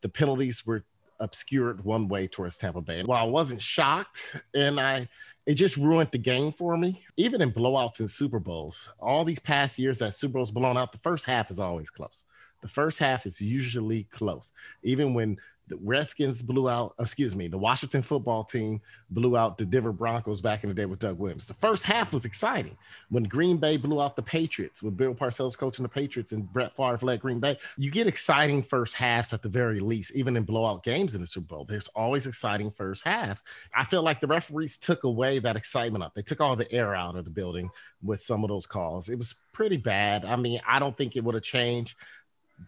[0.02, 0.84] the penalties were
[1.20, 3.02] obscured one way towards Tampa Bay.
[3.02, 5.08] While I wasn't shocked, and I
[5.46, 7.04] it just ruined the game for me.
[7.16, 10.92] Even in blowouts in Super Bowls, all these past years that Super Bowls blown out,
[10.92, 12.24] the first half is always close.
[12.62, 14.52] The first half is usually close.
[14.82, 15.36] Even when
[15.68, 20.40] the Redskins blew out, excuse me, the Washington football team blew out the Denver Broncos
[20.40, 21.46] back in the day with Doug Williams.
[21.46, 22.76] The first half was exciting.
[23.08, 26.76] When Green Bay blew out the Patriots, with Bill Parcells coaching the Patriots and Brett
[26.76, 30.42] Favre led Green Bay, you get exciting first halves at the very least, even in
[30.42, 31.64] blowout games in the Super Bowl.
[31.64, 33.42] There's always exciting first halves.
[33.74, 36.14] I feel like the referees took away that excitement up.
[36.14, 37.70] They took all the air out of the building
[38.02, 39.08] with some of those calls.
[39.08, 40.24] It was pretty bad.
[40.24, 41.96] I mean, I don't think it would have changed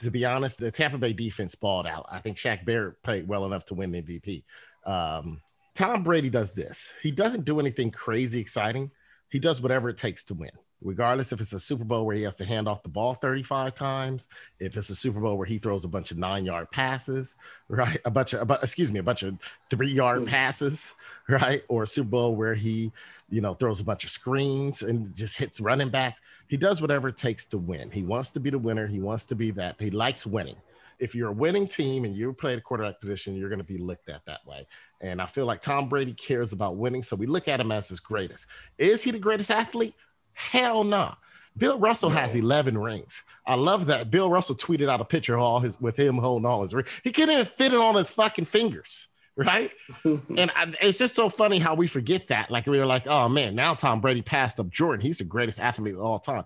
[0.00, 2.06] to be honest, the Tampa Bay defense balled out.
[2.10, 4.44] I think Shaq Barrett played well enough to win MVP.
[4.84, 5.40] Um,
[5.74, 6.94] Tom Brady does this.
[7.02, 8.90] He doesn't do anything crazy exciting.
[9.30, 10.50] He does whatever it takes to win,
[10.82, 13.74] regardless if it's a Super Bowl where he has to hand off the ball 35
[13.74, 14.28] times,
[14.60, 17.36] if it's a Super Bowl where he throws a bunch of nine yard passes,
[17.68, 17.98] right?
[18.04, 19.38] A bunch of, a excuse me, a bunch of
[19.70, 20.28] three yard mm.
[20.28, 20.94] passes,
[21.28, 21.62] right?
[21.68, 22.92] Or a Super Bowl where he,
[23.30, 26.20] you know, throws a bunch of screens and just hits running backs.
[26.48, 27.90] He does whatever it takes to win.
[27.90, 28.86] He wants to be the winner.
[28.86, 29.76] He wants to be that.
[29.80, 30.56] He likes winning.
[30.98, 33.76] If you're a winning team and you play the quarterback position, you're going to be
[33.76, 34.66] looked at that way.
[35.02, 37.02] And I feel like Tom Brady cares about winning.
[37.02, 38.46] So we look at him as his greatest.
[38.78, 39.94] Is he the greatest athlete?
[40.36, 41.14] Hell no.
[41.56, 43.22] Bill Russell has 11 rings.
[43.46, 44.10] I love that.
[44.10, 47.00] Bill Russell tweeted out a picture all his with him holding all his rings.
[47.02, 49.70] He couldn't even fit it on his fucking fingers, right?
[50.04, 52.50] and I, it's just so funny how we forget that.
[52.50, 55.00] Like we were like, oh man, now Tom Brady passed up Jordan.
[55.00, 56.44] He's the greatest athlete of all time.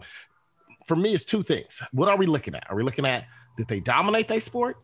[0.87, 1.83] For me, it's two things.
[1.93, 2.71] What are we looking at?
[2.71, 3.27] Are we looking at
[3.57, 4.77] did they dominate their sport?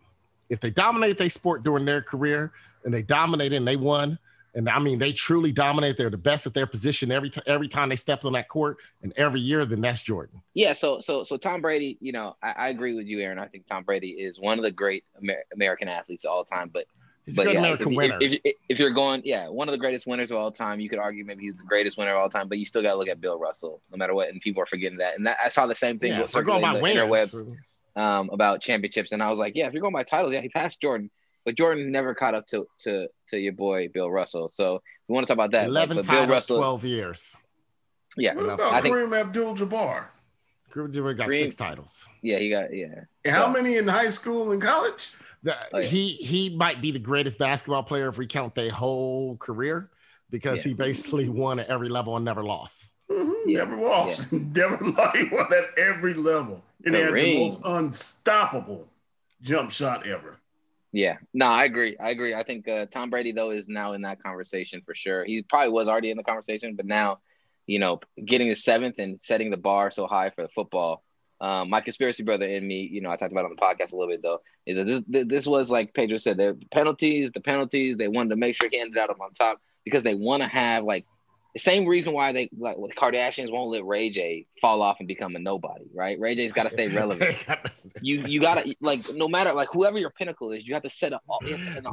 [0.49, 2.53] If they dominate their sport during their career
[2.85, 4.19] and they dominated and they won,
[4.57, 5.99] and I mean, they truly dominate.
[5.99, 7.45] They're the best at their position every time.
[7.47, 10.43] Every time they stepped on that court, and every year, then that's Jordan.
[10.55, 10.73] Yeah.
[10.73, 11.99] So, so, so Tom Brady.
[12.01, 13.39] You know, I, I agree with you, Aaron.
[13.39, 16.71] I think Tom Brady is one of the great Amer- American athletes of all time.
[16.73, 16.87] But,
[17.27, 18.19] He's but yeah, American if, winner.
[18.21, 20.81] If, if, if you're going, yeah, one of the greatest winners of all time.
[20.81, 22.93] You could argue maybe he's the greatest winner of all time, but you still got
[22.93, 24.31] to look at Bill Russell, no matter what.
[24.31, 25.17] And people are forgetting that.
[25.17, 26.99] And that, I saw the same thing yeah, with circulating the wins.
[26.99, 27.57] interwebs
[28.01, 30.49] um, about championships, and I was like, yeah, if you're going by titles, yeah, he
[30.49, 31.11] passed Jordan.
[31.47, 34.49] But Jordan never caught up to to to your boy Bill Russell.
[34.51, 35.71] So we want to talk about that.
[35.71, 37.37] like, 11 but titles, Bill Russell, 12 years.
[38.19, 40.07] yeah, What I about think- Kareem Abdul-Jabbar?
[40.75, 42.09] Kareem got Kareem- six titles.
[42.21, 43.05] yeah, he got yeah.
[43.25, 45.13] And how many in high school and college?
[45.45, 45.87] The- Oh, yeah.
[45.87, 49.89] He he might be the greatest basketball player if we count their whole career
[50.31, 50.71] because Yeah.
[50.71, 52.93] he basically won at every level and never lost.
[53.09, 53.59] Mhm, Yeah.
[53.59, 54.33] Never lost.
[54.61, 55.17] Never lost.
[55.17, 56.65] He won at every level.
[56.85, 58.89] And he had the most unstoppable
[59.41, 60.39] jump shot ever.
[60.97, 61.97] Yeah, no, I agree.
[62.01, 62.35] I agree.
[62.35, 65.25] I think uh, Tom Brady though is now in that conversation for sure.
[65.25, 67.19] He probably was already in the conversation, but now,
[67.67, 71.03] you know, getting the seventh and setting the bar so high for the football.
[71.41, 73.97] Um, my conspiracy brother in me, you know, I talked about on the podcast a
[73.97, 77.99] little bit though, is that this this was like Pedro said, the penalties, the penalties.
[77.99, 80.85] They wanted to make sure he ended out on top because they want to have
[80.85, 81.07] like
[81.57, 85.09] the same reason why they like the Kardashians won't let Ray J fall off and
[85.09, 86.21] become a nobody, right?
[86.21, 87.35] Ray J's got to stay relevant.
[88.03, 91.15] you you gotta like no matter like whoever your pinnacle is, you have to set
[91.15, 91.23] up.
[91.27, 91.41] all-.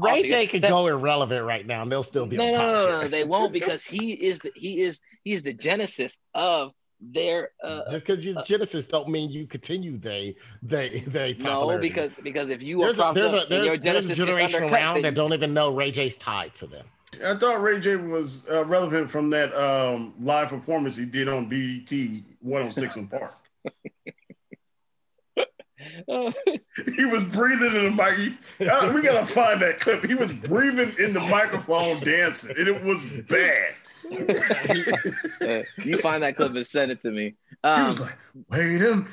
[0.02, 2.36] Ray J could set- go irrelevant right now and they'll still be.
[2.36, 5.44] No, on top no, no, no, they won't because he is the he is he's
[5.44, 11.00] the genesis of their uh Just because you Genesis don't mean you continue they they
[11.08, 14.08] they no because because if you there's are a there's a propped and your there's,
[14.08, 16.86] there's a generation around that don't even know Ray J's tied to them.
[17.26, 21.48] I thought Ray J was uh, relevant from that um, live performance he did on
[21.50, 21.92] BET
[22.40, 23.34] 106 in Park.
[26.96, 28.18] He was breathing in the mic.
[28.58, 30.06] He- uh, we gotta find that clip.
[30.06, 33.74] He was breathing in the microphone, dancing, and it was bad.
[35.84, 37.36] You find that clip and send it to me.
[37.50, 38.18] He Um, was like,
[38.50, 39.06] "Wait a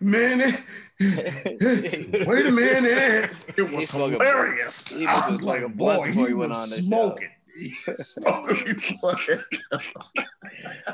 [0.00, 0.60] minute,
[1.00, 4.88] wait a minute." It was smoked a- hilarious.
[4.88, 8.08] he I was like, a "Boy, before he he went was on smoking." He was
[8.14, 9.20] smoking blunt.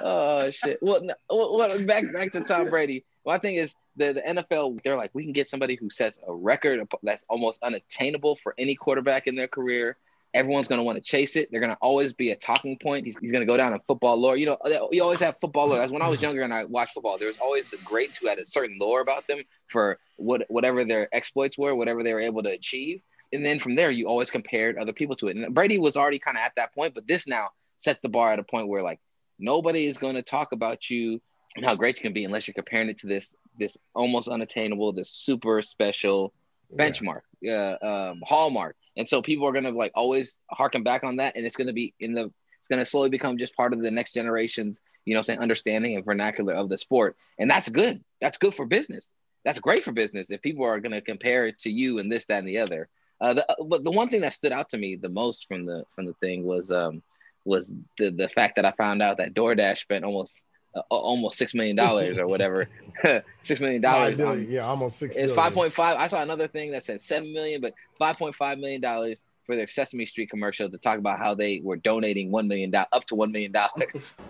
[0.01, 0.79] oh shit.
[0.81, 3.05] Well, no, well, well, back back to Tom Brady.
[3.25, 4.83] Well, I think is the, the NFL.
[4.83, 8.75] They're like, we can get somebody who sets a record that's almost unattainable for any
[8.75, 9.97] quarterback in their career.
[10.35, 11.49] Everyone's going to want to chase it.
[11.51, 13.05] They're going to always be a talking point.
[13.05, 14.37] He's, he's going to go down in football lore.
[14.37, 15.83] You know, you always have football lore.
[15.83, 18.29] As when I was younger and I watched football, there was always the greats who
[18.29, 22.21] had a certain lore about them for what whatever their exploits were, whatever they were
[22.21, 23.03] able to achieve.
[23.33, 25.37] And then from there, you always compared other people to it.
[25.37, 28.33] And Brady was already kind of at that point, but this now sets the bar
[28.33, 29.01] at a point where like
[29.39, 31.21] nobody is going to talk about you
[31.57, 34.93] and how great you can be unless you're comparing it to this this almost unattainable,
[34.93, 36.33] this super special
[36.75, 38.77] benchmark, uh, um, hallmark.
[38.97, 41.69] And so people are going to like always harken back on that, and it's going
[41.69, 42.31] to be in the
[42.61, 45.97] it's going to slowly become just part of the next generation's you know saying understanding
[45.97, 48.03] and vernacular of the sport, and that's good.
[48.21, 49.09] That's good for business.
[49.45, 52.27] That's great for business if people are going to compare it to you and this,
[52.27, 52.89] that, and the other.
[53.21, 55.85] Uh, the, but the one thing that stood out to me the most from the
[55.95, 57.03] from the thing was um
[57.45, 60.52] was the the fact that I found out that DoorDash spent almost uh,
[60.89, 62.69] almost six million dollars or whatever,
[63.43, 64.19] six million dollars.
[64.19, 65.17] Five um, yeah, almost six.
[65.17, 65.97] It's five point five.
[65.99, 69.57] I saw another thing that said seven million, but five point five million dollars for
[69.57, 73.05] their Sesame Street commercial to talk about how they were donating one million dollars up
[73.07, 74.15] to one million dollars.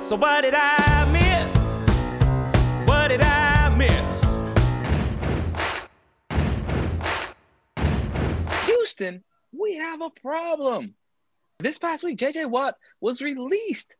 [0.00, 1.88] So what did I miss?
[2.88, 4.24] What did I miss?
[8.66, 10.94] Houston, we have a problem.
[11.58, 13.92] This past week, JJ Watt was released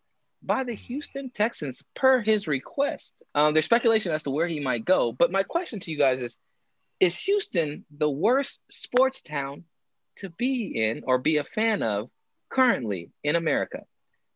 [0.43, 3.14] by the Houston Texans per his request.
[3.34, 6.20] Um, there's speculation as to where he might go, but my question to you guys
[6.20, 6.36] is
[7.01, 9.64] Is Houston the worst sports town
[10.16, 12.11] to be in or be a fan of
[12.51, 13.82] currently in America?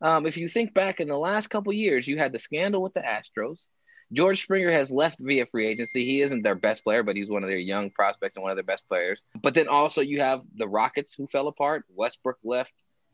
[0.01, 2.95] Um, if you think back in the last couple years, you had the scandal with
[2.95, 3.67] the Astros.
[4.13, 6.05] George Springer has left via free agency.
[6.05, 8.57] He isn't their best player, but he's one of their young prospects and one of
[8.57, 9.23] their best players.
[9.41, 11.85] But then also you have the Rockets who fell apart.
[11.95, 12.73] Westbrook left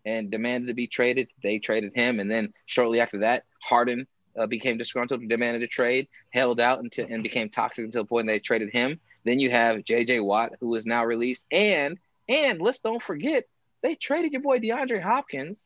[0.09, 1.28] and demanded to be traded.
[1.42, 4.06] They traded him, and then shortly after that, Harden
[4.38, 8.09] uh, became disgruntled and demanded a trade, held out until and became toxic until the
[8.09, 9.00] point they traded him.
[9.24, 10.20] Then you have J.J.
[10.20, 11.98] Watt, who is now released, and
[12.28, 13.44] and let's don't forget
[13.82, 15.64] they traded your boy DeAndre Hopkins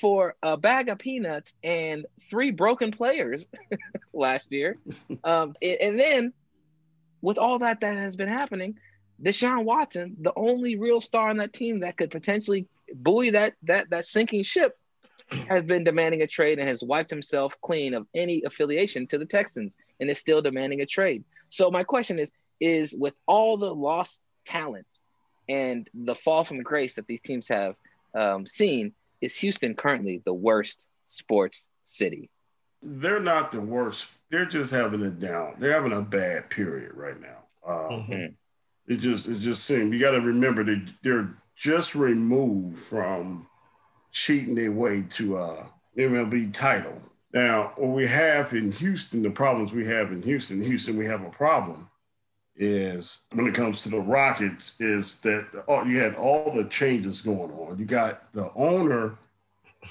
[0.00, 3.46] for a bag of peanuts and three broken players
[4.12, 4.76] last year.
[5.22, 6.32] Um, and, and then
[7.22, 8.78] with all that that has been happening,
[9.22, 13.90] Deshaun Watson, the only real star on that team that could potentially buoy that that
[13.90, 14.78] that sinking ship,
[15.48, 19.26] has been demanding a trade and has wiped himself clean of any affiliation to the
[19.26, 21.24] Texans and is still demanding a trade.
[21.48, 22.30] So my question is
[22.60, 24.86] is with all the lost talent
[25.48, 27.74] and the fall from grace that these teams have
[28.14, 32.30] um, seen, is Houston currently the worst sports city?
[32.82, 34.06] They're not the worst.
[34.30, 35.56] They're just having a down.
[35.58, 37.38] They're having a bad period right now.
[37.66, 38.34] Um, Mhm.
[38.86, 43.46] It just it's just seems you got to remember that they're just removed from
[44.12, 47.00] cheating their way to uh MLB title.
[47.32, 51.22] Now, what we have in Houston, the problems we have in Houston, Houston, we have
[51.22, 51.88] a problem
[52.56, 57.50] is when it comes to the Rockets, is that you had all the changes going
[57.50, 57.78] on.
[57.78, 59.18] You got the owner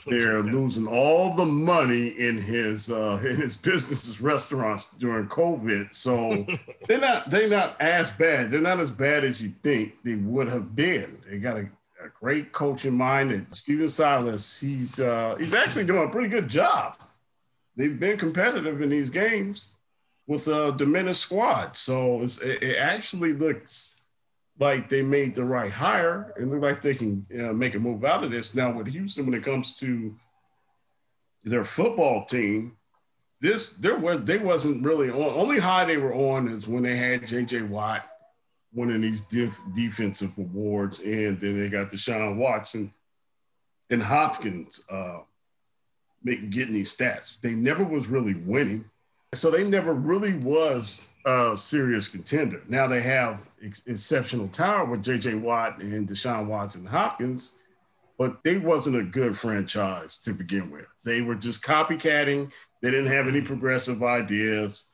[0.06, 5.94] they're losing all the money in his uh, in his businesses restaurants during COVID.
[5.94, 6.46] So
[6.88, 8.52] they're not they're not as bad.
[8.52, 11.20] They're not as bad as you think they would have been.
[11.30, 11.70] They got a,
[12.04, 14.60] a great coach in mind, and Stephen Silas.
[14.60, 16.98] He's uh, he's actually doing a pretty good job.
[17.76, 19.76] They've been competitive in these games
[20.28, 24.03] with a diminished squad, so it's, it, it actually looks
[24.60, 28.04] like they made the right hire and look like they can uh, make a move
[28.04, 28.54] out of this.
[28.54, 30.16] Now with Houston, when it comes to
[31.44, 32.78] their football team,
[33.40, 35.40] this there was they wasn't really on.
[35.40, 37.64] Only high they were on is when they had J.J.
[37.64, 38.08] Watt
[38.74, 42.92] winning these def- defensive awards, and then they got Deshaun Watson
[43.90, 45.20] and Hopkins uh,
[46.24, 47.40] making getting these stats.
[47.42, 48.86] They never was really winning,
[49.34, 52.62] so they never really was a serious contender.
[52.68, 55.36] Now they have ex- exceptional talent with J.J.
[55.36, 57.60] Watt and Deshaun Watson Hopkins,
[58.18, 60.88] but they wasn't a good franchise to begin with.
[61.06, 62.52] They were just copycatting.
[62.82, 64.92] They didn't have any progressive ideas.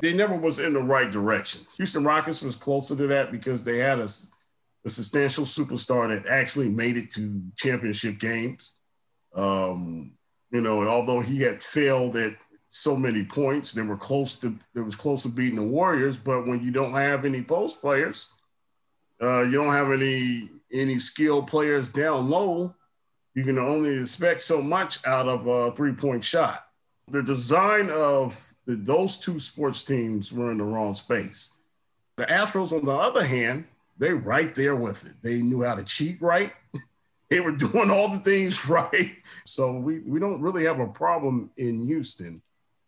[0.00, 1.62] They never was in the right direction.
[1.76, 4.08] Houston Rockets was closer to that because they had a
[4.88, 8.74] substantial superstar that actually made it to championship games.
[9.34, 10.12] Um,
[10.50, 12.34] you know, and although he had failed at
[12.74, 16.16] so many points, they were close to they was close to beating the Warriors.
[16.16, 18.32] But when you don't have any post players,
[19.20, 22.74] uh, you don't have any any skilled players down low,
[23.34, 26.66] you can only expect so much out of a three point shot.
[27.08, 31.52] The design of the, those two sports teams were in the wrong space.
[32.16, 33.66] The Astros, on the other hand,
[33.98, 35.12] they right there with it.
[35.20, 36.54] They knew how to cheat right.
[37.28, 39.16] they were doing all the things right.
[39.44, 42.40] So we, we don't really have a problem in Houston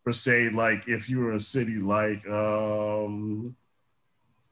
[0.05, 0.51] per se.
[0.51, 3.57] Like if you were a city like um,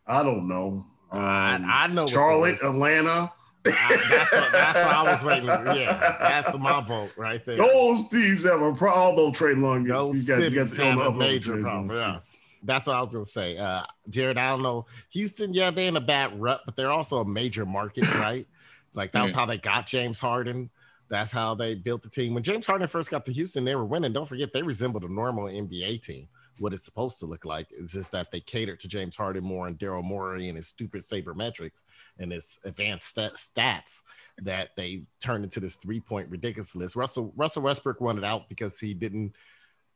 [0.07, 0.85] I don't know.
[1.11, 3.33] Um, I know Charlotte, Atlanta.
[3.65, 5.49] I- that's what, that's what I was waiting.
[5.49, 5.77] on.
[5.77, 7.57] Yeah, that's my vote right there.
[7.57, 9.03] Those teams have a problem.
[9.21, 11.89] Although Trae Young, Those you got, you got the have a major problem.
[11.89, 11.97] Long.
[11.97, 12.19] Yeah.
[12.65, 13.59] That's what I was gonna say.
[13.59, 14.87] Uh Jared, I don't know.
[15.11, 18.47] Houston, yeah, they're in a bad rut, but they're also a major market, right?
[18.95, 20.71] Like that was how they got James Harden.
[21.09, 22.35] That's how they built the team.
[22.35, 24.13] When James Harden first got to Houston, they were winning.
[24.13, 26.29] Don't forget, they resembled a normal NBA team.
[26.59, 29.67] What it's supposed to look like is just that they catered to James Harden more
[29.67, 31.85] and Daryl Morey and his stupid sabermetrics
[32.19, 34.03] and his advanced stat- stats
[34.39, 36.95] that they turned into this three-point ridiculousness.
[36.95, 39.35] Russell Russell Westbrook wanted out because he didn't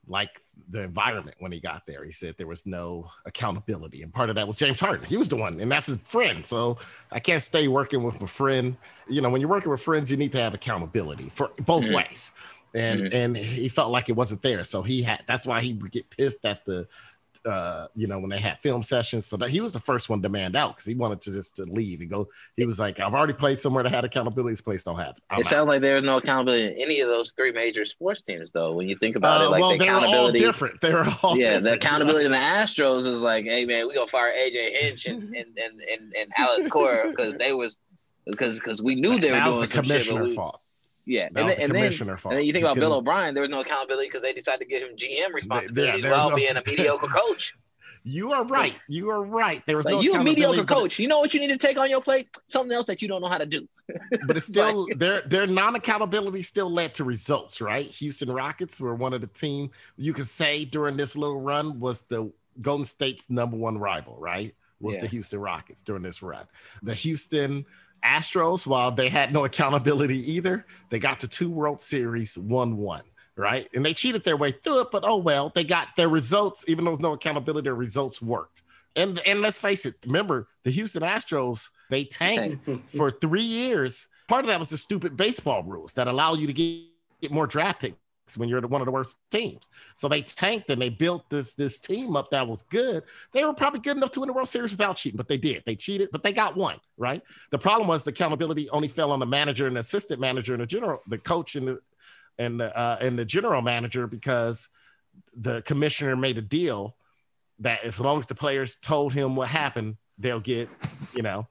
[0.08, 0.40] like
[0.70, 2.04] the environment when he got there.
[2.04, 4.02] He said there was no accountability.
[4.02, 5.04] And part of that was James Harden.
[5.06, 6.44] He was the one, and that's his friend.
[6.46, 6.78] So
[7.10, 8.76] I can't stay working with a friend.
[9.08, 11.94] You know, when you're working with friends, you need to have accountability for both Mhm.
[11.96, 12.32] ways.
[12.74, 14.62] And and he felt like it wasn't there.
[14.62, 16.86] So he had that's why he would get pissed at the
[17.46, 19.26] uh, you know, when they had film sessions.
[19.26, 21.56] So that he was the first one to demand out because he wanted to just
[21.56, 22.28] to leave and go.
[22.56, 24.52] He was like, I've already played somewhere that had accountability.
[24.52, 25.22] This place don't have it.
[25.30, 28.22] I'm it out." sounds like there's no accountability in any of those three major sports
[28.22, 28.72] teams, though.
[28.72, 30.80] When you think about Uh, it, like well, the they were all accountability, different.
[30.80, 34.06] They were all yeah, the accountability in the Astros is like, hey man, we gonna
[34.08, 37.78] fire AJ Hinch and and and and, and Alex Cora because they was
[38.26, 40.08] because because we knew they were doing the some shit.
[40.10, 40.60] But we, fault.
[41.06, 43.50] Yeah, and then, the and then and then you think about Bill O'Brien, there was
[43.50, 46.62] no accountability because they decided to give him GM responsibilities there while no- being a
[46.66, 47.56] mediocre coach.
[48.08, 48.78] You are right.
[48.88, 49.64] You are right.
[49.66, 51.00] There was Like no you a mediocre coach.
[51.00, 52.28] You know what you need to take on your plate?
[52.46, 53.66] Something else that you don't know how to do.
[54.28, 57.84] but it's still their their non-accountability still led to results, right?
[57.86, 62.02] Houston Rockets were one of the team you could say during this little run was
[62.02, 64.54] the Golden State's number one rival, right?
[64.78, 65.00] Was Yeah.
[65.00, 66.46] the Houston Rockets during this run.
[66.84, 67.66] The Houston
[68.06, 73.02] Astros, while they had no accountability either, they got to two World Series, one one,
[73.36, 73.66] right?
[73.74, 76.84] And they cheated their way through it, but oh well, they got their results, even
[76.84, 78.62] though there's no accountability, their results worked.
[78.94, 84.08] And and let's face it, remember the Houston Astros, they tanked for three years.
[84.28, 86.82] Part of that was the stupid baseball rules that allow you to get
[87.20, 87.96] get more draft picks
[88.36, 89.68] when you're one of the worst teams.
[89.94, 93.04] So they tanked and they built this this team up that was good.
[93.32, 95.62] They were probably good enough to win the World Series without cheating, but they did.
[95.64, 97.22] They cheated, but they got one, right?
[97.50, 100.62] The problem was the accountability only fell on the manager and the assistant manager and
[100.62, 101.80] the general, the coach and the
[102.38, 104.68] and the uh, and the general manager because
[105.36, 106.96] the commissioner made a deal
[107.60, 110.68] that as long as the players told him what happened, they'll get,
[111.14, 111.46] you know,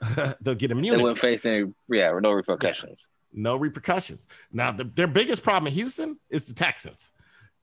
[0.40, 3.04] they'll get They immunity wouldn't face any, yeah, no repercussions.
[3.32, 4.26] No repercussions.
[4.52, 7.12] Now, the, their biggest problem in Houston is the Texans.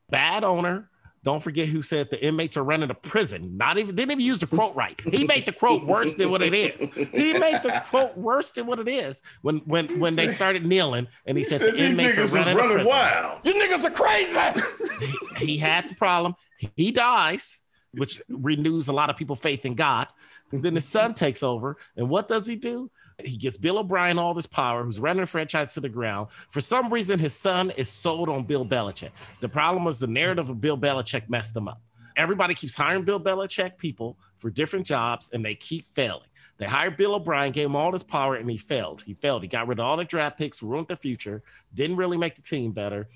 [0.09, 0.89] Bad owner.
[1.23, 3.57] Don't forget who said the inmates are running a prison.
[3.57, 4.99] Not even didn't even use the quote right.
[5.01, 6.79] He made the quote worse than what it is.
[7.11, 11.07] He made the quote worse than what it is when when when they started kneeling
[11.25, 12.93] and he, He said, said the these inmates niggas are is running, a running prison.
[12.93, 13.39] wild.
[13.43, 15.15] You niggas are crazy.
[15.37, 16.35] He had the problem.
[16.77, 17.61] He dies,
[17.91, 20.07] which renews a lot of people faith in God.
[20.53, 22.89] And then his son takes over, and what does he do?
[23.23, 26.27] He gives Bill O'Brien all this power, who's running the franchise to the ground.
[26.51, 29.09] For some reason, his son is sold on Bill Belichick.
[29.39, 31.81] The problem was the narrative of Bill Belichick messed him up.
[32.15, 36.27] Everybody keeps hiring Bill Belichick people for different jobs, and they keep failing.
[36.57, 39.03] They hired Bill O'Brien, gave him all this power, and he failed.
[39.03, 39.41] He failed.
[39.43, 41.43] He got rid of all the draft picks, ruined their future,
[41.73, 43.07] didn't really make the team better.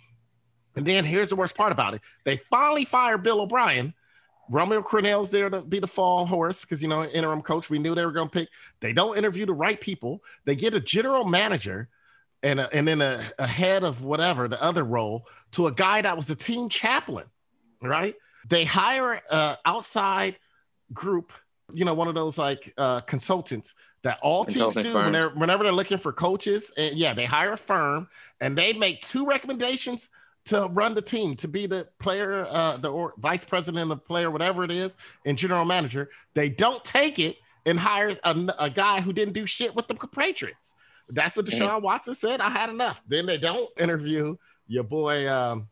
[0.76, 2.02] And then here's the worst part about it.
[2.24, 3.94] They finally fired Bill O'Brien.
[4.52, 7.70] Romeo Crennel's there to be the fall horse because, you know, interim coach.
[7.70, 8.50] We knew they were going to pick.
[8.82, 10.24] They don't interview the right people.
[10.44, 11.88] They get a general manager
[12.44, 16.02] and, a, and then a, a head of whatever, the other role, to a guy
[16.02, 17.28] that was a team chaplain,
[17.82, 18.16] right?
[18.50, 20.36] They hire an outside
[20.92, 21.32] group,
[21.74, 23.74] you know, one of those like uh, consultants
[24.04, 26.74] that all teams do when they're, whenever they're looking for coaches.
[26.78, 28.10] And yeah, they hire a firm
[28.42, 30.10] and they make two recommendations
[30.46, 34.32] to run the team, to be the player, uh, the or vice president of player,
[34.32, 36.10] whatever it is, and general manager.
[36.34, 39.96] They don't take it and hire a, a guy who didn't do shit with the
[39.96, 40.74] Patriots.
[41.10, 42.42] That's what Deshaun Watson said.
[42.42, 43.04] I had enough.
[43.08, 44.38] Then they don't interview
[44.68, 45.68] your boy um,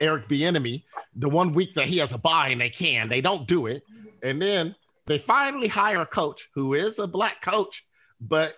[0.00, 0.84] Eric Bieniemy
[1.14, 3.08] the one week that he has a bye and they can.
[3.08, 3.84] They don't do it,
[4.22, 4.74] and then
[5.06, 7.84] they finally hire a coach who is a black coach,
[8.20, 8.54] but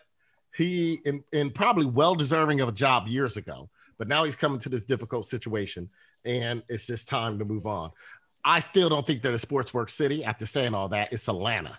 [0.55, 3.71] he in, in probably well deserving of a job years ago.
[4.03, 5.89] But now he's coming to this difficult situation,
[6.25, 7.93] and it's just time to move on.
[8.45, 10.25] I still don't think they're a sports work city.
[10.25, 11.79] After saying all that, it's Atlanta.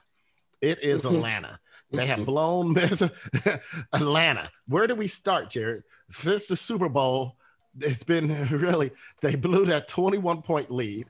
[0.62, 1.18] It is mm-hmm.
[1.18, 1.60] Atlanta.
[1.92, 3.04] They have blown this
[3.92, 4.50] Atlanta.
[4.70, 5.84] Where do we start, Jared?
[6.08, 7.36] Since the Super Bowl,
[7.82, 11.10] it's been really they blew that 21 point lead.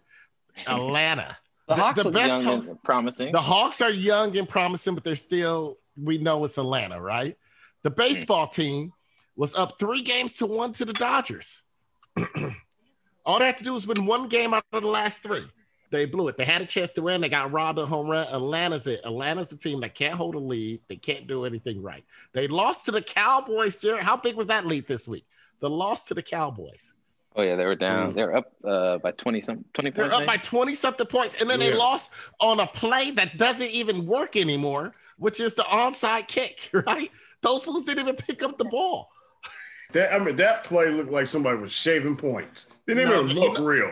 [0.65, 1.37] Atlanta.
[1.67, 3.31] The Hawks the best young ho- and promising.
[3.31, 7.37] The Hawks are young and promising, but they're still, we know it's Atlanta, right?
[7.83, 7.95] The hmm.
[7.95, 8.93] baseball team
[9.35, 11.63] was up three games to one to the Dodgers.
[13.25, 15.45] All they had to do was win one game out of the last three.
[15.91, 16.37] They blew it.
[16.37, 17.21] They had a chance to win.
[17.21, 18.27] They got robbed of a home run.
[18.27, 19.01] Atlanta's it.
[19.05, 20.81] Atlanta's the team that can't hold a lead.
[20.87, 22.03] They can't do anything right.
[22.33, 24.03] They lost to the Cowboys, Jared.
[24.03, 25.25] How big was that lead this week?
[25.59, 26.95] The loss to the Cowboys.
[27.35, 28.15] oh yeah, they were down.
[28.15, 31.35] They were up uh, by twenty some twenty They're up by 20 something points.
[31.39, 32.09] And then they lost
[32.39, 37.11] on a play that doesn't even work anymore, which is the onside kick, right?
[37.41, 39.11] Those fools didn't even pick up the ball.
[39.91, 42.73] That I mean, that play looked like somebody was shaving points.
[42.87, 43.91] Didn't No, even look know- real.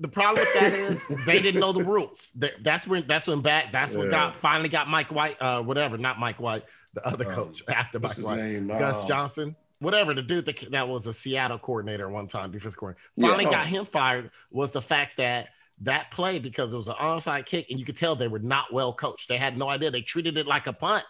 [0.00, 2.30] The problem with that is they didn't know the rules.
[2.60, 4.10] That's when that's when back that's when Yeah.
[4.12, 7.98] got finally got Mike White, uh, whatever, not Mike White, the other Um, coach after
[7.98, 8.66] Mike White, name?
[8.68, 12.74] Gus Um, Johnson, whatever the dude that, that was a Seattle coordinator one time, defense
[12.74, 13.02] coordinator.
[13.16, 13.28] Yeah.
[13.28, 13.50] Finally Oh.
[13.50, 15.48] got him fired was the fact that
[15.80, 18.70] that play because it was an onside kick and you could tell they were not
[18.72, 19.28] well coached.
[19.28, 19.90] They had no idea.
[19.90, 21.04] They treated it like a punt.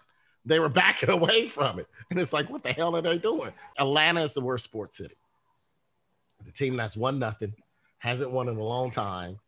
[0.45, 1.87] They were backing away from it.
[2.11, 3.53] And it's like, what the hell are they doing?
[3.79, 5.17] Atlanta is the worst sports city.
[6.45, 7.55] The team that's won nothing,
[7.99, 9.39] hasn't won in a long time,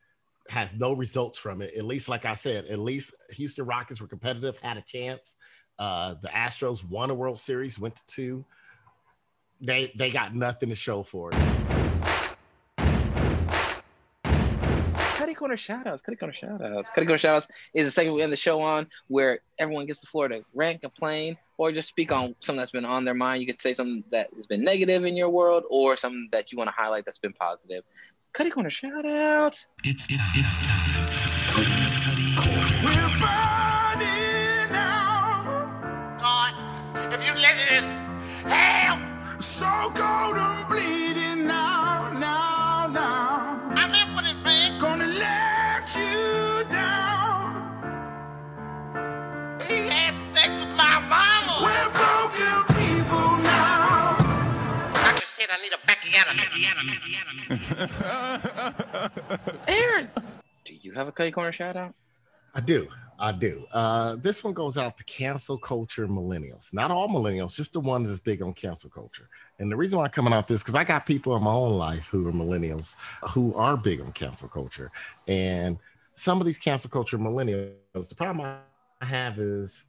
[0.49, 1.74] has no results from it.
[1.76, 5.36] At least, like I said, at least Houston Rockets were competitive, had a chance.
[5.78, 8.45] Uh, the Astros won a World Series, went to two.
[9.61, 11.80] They they got nothing to show for it.
[15.41, 16.03] Cuddy Corner shoutouts.
[16.03, 16.93] Cuddy Corner shoutouts.
[16.93, 20.07] Cuddy Corner shoutouts is the segment we end the show on where everyone gets the
[20.07, 23.41] floor to rant, complain, or just speak on something that's been on their mind.
[23.41, 26.59] You could say something that has been negative in your world or something that you
[26.59, 27.84] want to highlight that's been positive.
[28.34, 29.66] Cuddy Corner shoutouts.
[29.82, 30.89] It's it's, It's time.
[59.68, 60.11] Aaron,
[60.64, 61.92] do you have a Cuddy Corner shoutout?
[62.54, 62.88] I do.
[63.18, 63.66] I do.
[63.70, 66.72] Uh, this one goes out to cancel culture millennials.
[66.72, 69.28] Not all millennials, just the ones that's big on cancel culture.
[69.58, 71.76] And the reason why I'm coming out this because I got people in my own
[71.76, 72.94] life who are millennials
[73.28, 74.90] who are big on cancel culture,
[75.28, 75.76] and
[76.14, 78.08] some of these cancel culture millennials.
[78.08, 78.56] The problem
[79.00, 79.84] I have is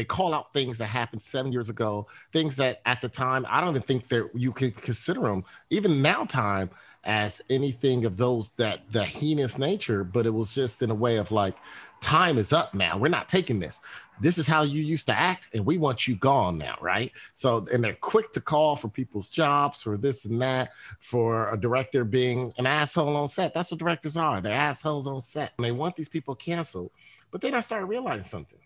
[0.00, 3.60] they call out things that happened seven years ago, things that at the time I
[3.60, 6.70] don't even think that you could consider them even now time
[7.04, 11.16] as anything of those that the heinous nature, but it was just in a way
[11.16, 11.54] of like,
[12.00, 12.96] time is up now.
[12.96, 13.82] We're not taking this.
[14.22, 17.12] This is how you used to act, and we want you gone now, right?
[17.34, 21.60] So, and they're quick to call for people's jobs, for this and that, for a
[21.60, 23.52] director being an asshole on set.
[23.52, 24.40] That's what directors are.
[24.40, 25.52] They're assholes on set.
[25.58, 26.90] And they want these people canceled.
[27.30, 28.60] But then I started realizing something.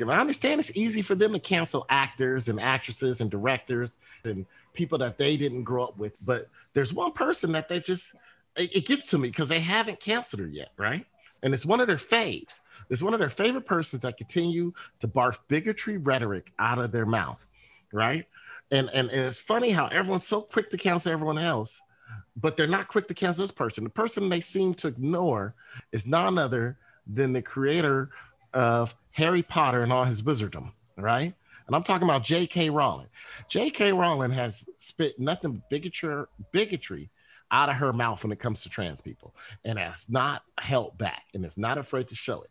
[0.00, 4.98] I understand it's easy for them to cancel actors and actresses and directors and people
[4.98, 6.14] that they didn't grow up with.
[6.24, 8.14] But there's one person that they just,
[8.56, 11.06] it, it gets to me because they haven't canceled her yet, right?
[11.42, 12.60] And it's one of their faves.
[12.90, 17.06] It's one of their favorite persons that continue to barf bigotry rhetoric out of their
[17.06, 17.46] mouth,
[17.92, 18.26] right?
[18.70, 21.82] And, and, and it's funny how everyone's so quick to cancel everyone else,
[22.36, 23.84] but they're not quick to cancel this person.
[23.84, 25.54] The person they seem to ignore
[25.92, 28.10] is none other than the creator
[28.52, 31.32] of Harry Potter and all his wizardom, right?
[31.66, 32.68] And I'm talking about J.K.
[32.70, 33.06] Rowling.
[33.48, 33.92] J.K.
[33.92, 37.10] Rowling has spit nothing but bigotry, bigotry
[37.50, 39.34] out of her mouth when it comes to trans people,
[39.64, 42.50] and has not held back, and is not afraid to show it.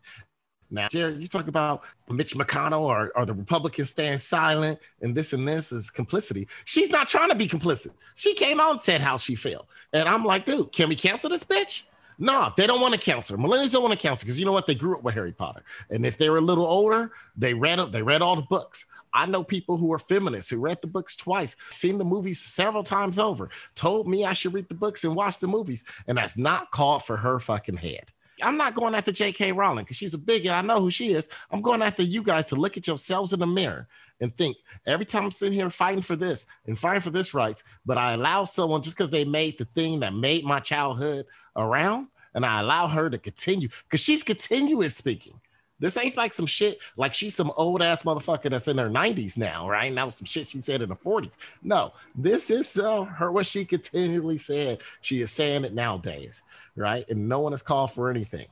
[0.70, 5.34] Now, Jared, you talk about Mitch McConnell or, or the Republicans staying silent and this
[5.34, 6.48] and this is complicity.
[6.64, 7.90] She's not trying to be complicit.
[8.14, 9.68] She came out and said how she felt.
[9.92, 11.82] And I'm like, dude, can we cancel this bitch?
[12.18, 13.36] No, they don't want to cancel.
[13.36, 14.66] Millennials don't want to cancel because you know what?
[14.66, 17.78] They grew up with Harry Potter, and if they were a little older, they read
[17.78, 17.92] up.
[17.92, 18.86] they read all the books.
[19.12, 22.82] I know people who are feminists who read the books twice, seen the movies several
[22.82, 26.36] times over, told me I should read the books and watch the movies, and that's
[26.36, 28.10] not called for her fucking head.
[28.42, 29.52] I'm not going after J.K.
[29.52, 30.52] Rowling because she's a bigot.
[30.52, 31.28] I know who she is.
[31.50, 33.86] I'm going after you guys to look at yourselves in the mirror
[34.20, 34.56] and think
[34.86, 38.14] every time I'm sitting here fighting for this and fighting for this rights, but I
[38.14, 41.26] allow someone just because they made the thing that made my childhood
[41.56, 45.40] around, and I allow her to continue because she's continuous speaking.
[45.80, 49.36] This ain't like some shit like she's some old ass motherfucker that's in her 90s
[49.36, 49.86] now, right?
[49.86, 51.36] And that was some shit she said in the 40s.
[51.62, 54.80] No, this is uh, her what she continually said.
[55.00, 56.42] She is saying it nowadays,
[56.76, 57.08] right?
[57.08, 58.46] And no one has called for anything.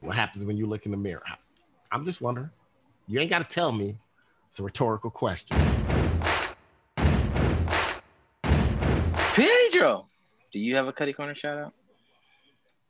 [0.00, 1.24] What happens when you look in the mirror?
[1.90, 2.50] I'm just wondering.
[3.08, 3.96] You ain't got to tell me.
[4.48, 5.56] It's a rhetorical question.
[9.34, 10.06] Pedro,
[10.52, 11.74] do you have a Cuddy Corner shout out?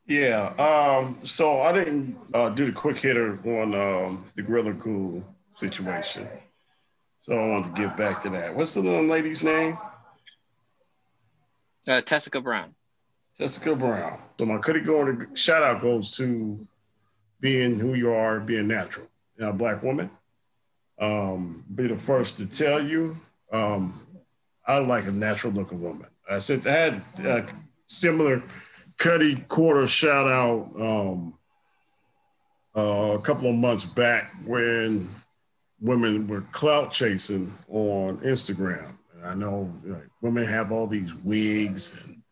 [0.08, 0.54] Yeah.
[0.58, 6.26] Um, so I didn't uh, do the quick hitter on um, the Gorilla Glue situation.
[7.20, 8.54] So I wanted to get back to that.
[8.54, 9.76] What's the little lady's name?
[11.86, 12.74] Uh, Tessica Brown.
[13.38, 14.18] Jessica Brown.
[14.38, 16.66] So my Cuddy Corner shout out goes to
[17.40, 19.06] being who you are, being natural.
[19.36, 20.10] You know, black woman.
[20.98, 23.14] Um, be the first to tell you,
[23.52, 24.06] um,
[24.66, 26.08] I like a natural looking woman.
[26.28, 27.46] I said I had uh,
[27.86, 28.42] similar
[28.98, 31.38] Cuddy Corner shout out um,
[32.76, 35.08] uh, a couple of months back when
[35.80, 38.92] women were clout chasing on Instagram.
[39.14, 42.22] And I know like, women have all these wigs and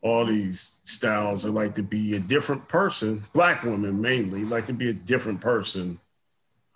[0.00, 1.42] all these styles.
[1.42, 3.22] They like to be a different person.
[3.34, 6.00] Black women mainly like to be a different person.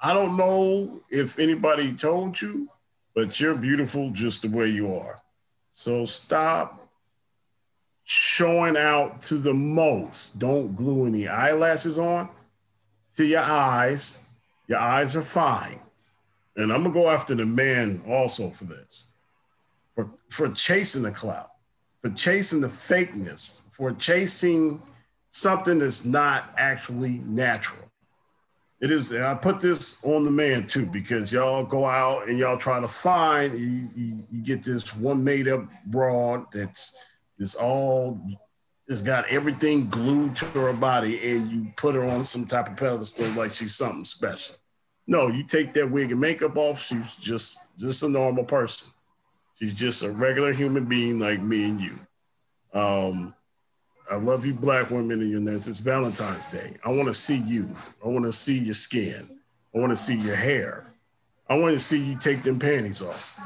[0.02, 2.68] I don't know if anybody told you,
[3.14, 5.18] but you're beautiful just the way you are.
[5.72, 6.79] So stop
[8.10, 10.40] showing out to the most.
[10.40, 12.28] Don't glue any eyelashes on
[13.14, 14.18] to your eyes.
[14.66, 15.78] Your eyes are fine.
[16.56, 19.12] And I'm gonna go after the man also for this.
[19.94, 21.52] For for chasing the clout,
[22.02, 24.82] for chasing the fakeness, for chasing
[25.28, 27.88] something that's not actually natural.
[28.80, 32.38] It is, and I put this on the man too, because y'all go out and
[32.38, 36.96] y'all try to find, you, you, you get this one made up broad that's
[37.40, 38.20] it's all
[38.86, 42.76] it's got everything glued to her body and you put her on some type of
[42.76, 44.56] pedestal like she's something special.
[45.06, 48.92] No, you take that wig and makeup off, she's just just a normal person.
[49.58, 51.98] She's just a regular human being like me and you.
[52.72, 53.34] Um,
[54.10, 55.68] I love you, black women, and your names.
[55.68, 56.76] It's Valentine's Day.
[56.84, 57.68] I want to see you.
[58.04, 59.38] I want to see your skin.
[59.74, 60.86] I want to see your hair.
[61.48, 63.40] I want to see you take them panties off.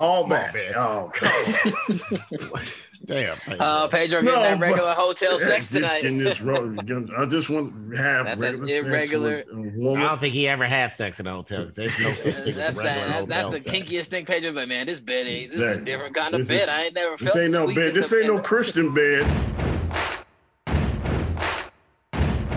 [0.00, 0.54] All that.
[0.76, 2.60] Oh, God.
[3.04, 3.36] Damn.
[3.58, 6.02] Uh, Pedro getting that regular hotel sex Just tonight.
[6.02, 6.76] getting this ro-
[7.18, 10.02] I just want to have That's regular an sex irregular- with a I woman.
[10.06, 11.68] don't think he ever had sex in a hotel.
[11.74, 13.76] There's no such thing as that's regular that, that's hotel the sex.
[13.76, 14.52] kinkiest thing, Pedro.
[14.52, 15.52] But man, this bed ain't.
[15.52, 16.62] This is a different kind of This bed.
[16.62, 17.20] is- I ain't never felt.
[17.20, 17.94] This ain't no bed.
[17.94, 18.40] This the ain't no.
[18.40, 19.26] Christian bed.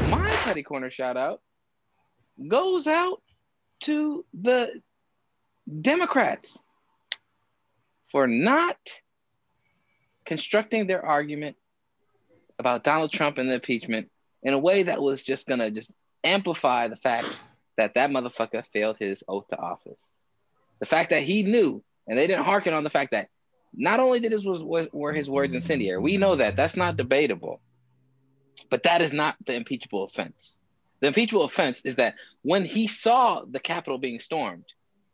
[0.09, 1.41] My petty Corner shout out
[2.47, 3.21] goes out
[3.81, 4.81] to the
[5.81, 6.59] Democrats
[8.13, 8.77] for not
[10.23, 11.57] constructing their argument
[12.59, 14.09] about Donald Trump and the impeachment
[14.43, 15.93] in a way that was just gonna just
[16.23, 17.41] amplify the fact
[17.75, 20.07] that that motherfucker failed his oath to office.
[20.79, 23.29] The fact that he knew, and they didn't hearken on the fact that
[23.73, 24.61] not only did his was
[24.93, 27.61] were his words incendiary, we know that that's not debatable,
[28.69, 30.59] but that is not the impeachable offense.
[30.99, 34.65] The impeachable offense is that when he saw the Capitol being stormed,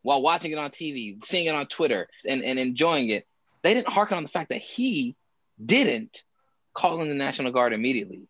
[0.02, 3.26] while watching it on TV, seeing it on Twitter, and, and enjoying it,
[3.62, 5.16] they didn't hearken on the fact that he
[5.64, 6.24] didn't
[6.74, 8.28] call in the National Guard immediately.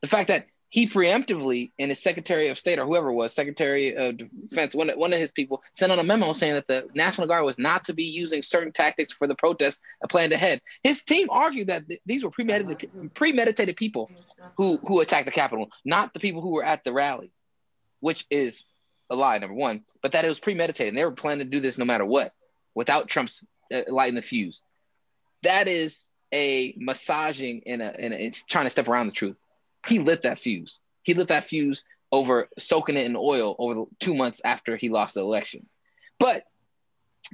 [0.00, 4.16] The fact that he preemptively, and his Secretary of State or whoever was, Secretary of
[4.16, 7.44] Defense, one, one of his people, sent out a memo saying that the National Guard
[7.44, 10.60] was not to be using certain tactics for the protests planned ahead.
[10.82, 14.10] His team argued that th- these were premeditated, premeditated people
[14.56, 17.30] who, who attacked the Capitol, not the people who were at the rally,
[18.00, 18.64] which is
[19.14, 20.90] a lie, number one, but that it was premeditated.
[20.90, 22.32] And they were planning to do this no matter what,
[22.74, 24.62] without Trump's uh, lighting the fuse.
[25.42, 29.36] That is a massaging and a, and it's trying to step around the truth.
[29.86, 30.80] He lit that fuse.
[31.02, 34.88] He lit that fuse over soaking it in oil over the two months after he
[34.88, 35.66] lost the election.
[36.18, 36.44] But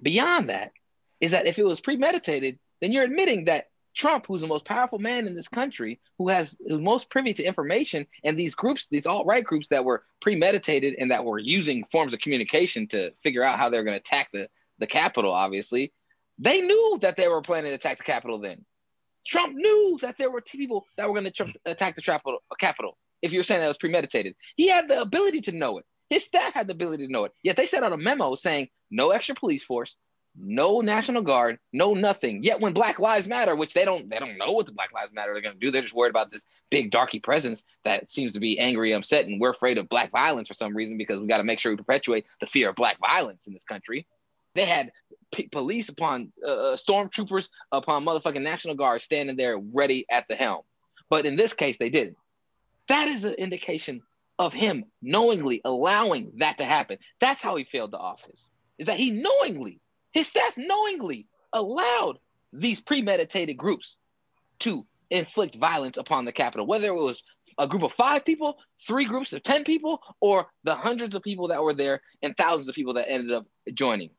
[0.03, 0.73] beyond that,
[1.21, 4.99] is that if it was premeditated, then you're admitting that Trump, who's the most powerful
[4.99, 9.07] man in this country, who has who's most privy to information, and these groups, these
[9.07, 13.59] alt-right groups that were premeditated and that were using forms of communication to figure out
[13.59, 15.93] how they're going to attack the, the Capitol, obviously,
[16.39, 18.65] they knew that they were planning to attack the Capitol then.
[19.27, 22.97] Trump knew that there were people that were going to attack the Capitol, Capitol.
[23.23, 25.85] If you're saying that was premeditated, he had the ability to know it.
[26.09, 27.33] His staff had the ability to know it.
[27.43, 29.97] Yet they sent out a memo saying no extra police force,
[30.43, 32.43] no National Guard, no nothing.
[32.43, 35.13] Yet when Black Lives Matter, which they don't they don't know what the Black Lives
[35.13, 38.33] Matter are going to do, they're just worried about this big darky presence that seems
[38.33, 41.27] to be angry, upset, and we're afraid of black violence for some reason because we
[41.27, 44.07] got to make sure we perpetuate the fear of black violence in this country.
[44.55, 44.91] They had
[45.33, 50.63] p- police upon uh, stormtroopers upon motherfucking National Guard standing there ready at the helm,
[51.09, 52.17] but in this case they didn't.
[52.89, 54.03] That is an indication
[54.39, 56.99] of him knowingly allowing that to happen.
[57.21, 58.49] That's how he failed the office.
[58.79, 59.79] Is that he knowingly
[60.13, 62.19] his staff knowingly allowed
[62.53, 63.97] these premeditated groups
[64.61, 67.23] to inflict violence upon the Capitol, whether it was
[67.59, 71.49] a group of five people, three groups of 10 people, or the hundreds of people
[71.49, 74.11] that were there and thousands of people that ended up joining.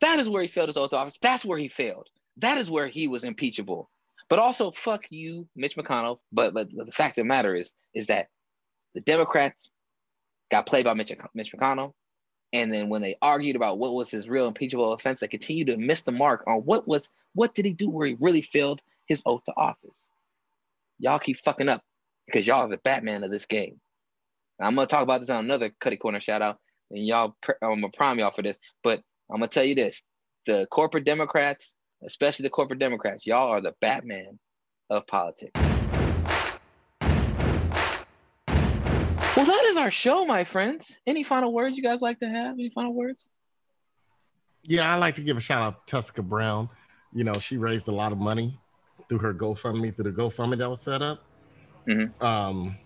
[0.00, 1.18] That is where he failed his oath of office.
[1.20, 2.08] That's where he failed.
[2.38, 3.90] That is where he was impeachable.
[4.28, 6.18] But also, fuck you, Mitch McConnell.
[6.32, 8.28] But, but, but the fact of the matter is, is that
[8.94, 9.70] the Democrats
[10.50, 11.94] got played by Mitch, Mitch McConnell.
[12.52, 15.76] And then when they argued about what was his real impeachable offense, they continued to
[15.76, 19.22] miss the mark on what was what did he do where he really failed his
[19.26, 20.08] oath to office.
[20.98, 21.82] Y'all keep fucking up
[22.26, 23.80] because y'all are the Batman of this game.
[24.60, 26.58] I'm gonna talk about this on another Cutty Corner shout out,
[26.90, 30.02] and y'all I'm gonna prime y'all for this, but I'm gonna tell you this:
[30.46, 31.74] the corporate Democrats,
[32.04, 34.38] especially the corporate Democrats, y'all are the Batman
[34.90, 35.67] of politics.
[39.38, 40.98] Well, that is our show, my friends.
[41.06, 42.54] Any final words you guys like to have?
[42.54, 43.28] Any final words?
[44.64, 46.68] Yeah, I like to give a shout out to Tessica Brown.
[47.12, 48.58] You know, she raised a lot of money
[49.08, 51.22] through her GoFundMe, through the GoFundMe that was set up.
[51.86, 52.20] Mm-hmm.
[52.20, 52.78] Um,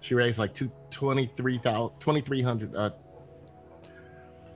[0.00, 2.90] she raised like two, 23,000, uh,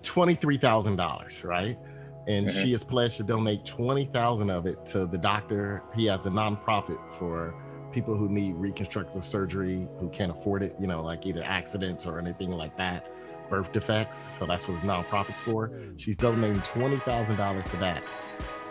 [0.03, 1.78] $23,000, right?
[2.26, 2.62] And Mhm.
[2.62, 5.84] she has pledged to donate 20,000 of it to the doctor.
[5.95, 7.55] He has a nonprofit for
[7.93, 12.18] people who need reconstructive surgery who can't afford it, you know, like either accidents or
[12.18, 13.11] anything like that,
[13.49, 14.18] birth defects.
[14.18, 15.70] So that's what his nonprofit's for.
[15.97, 18.05] She's donating $20,000 to that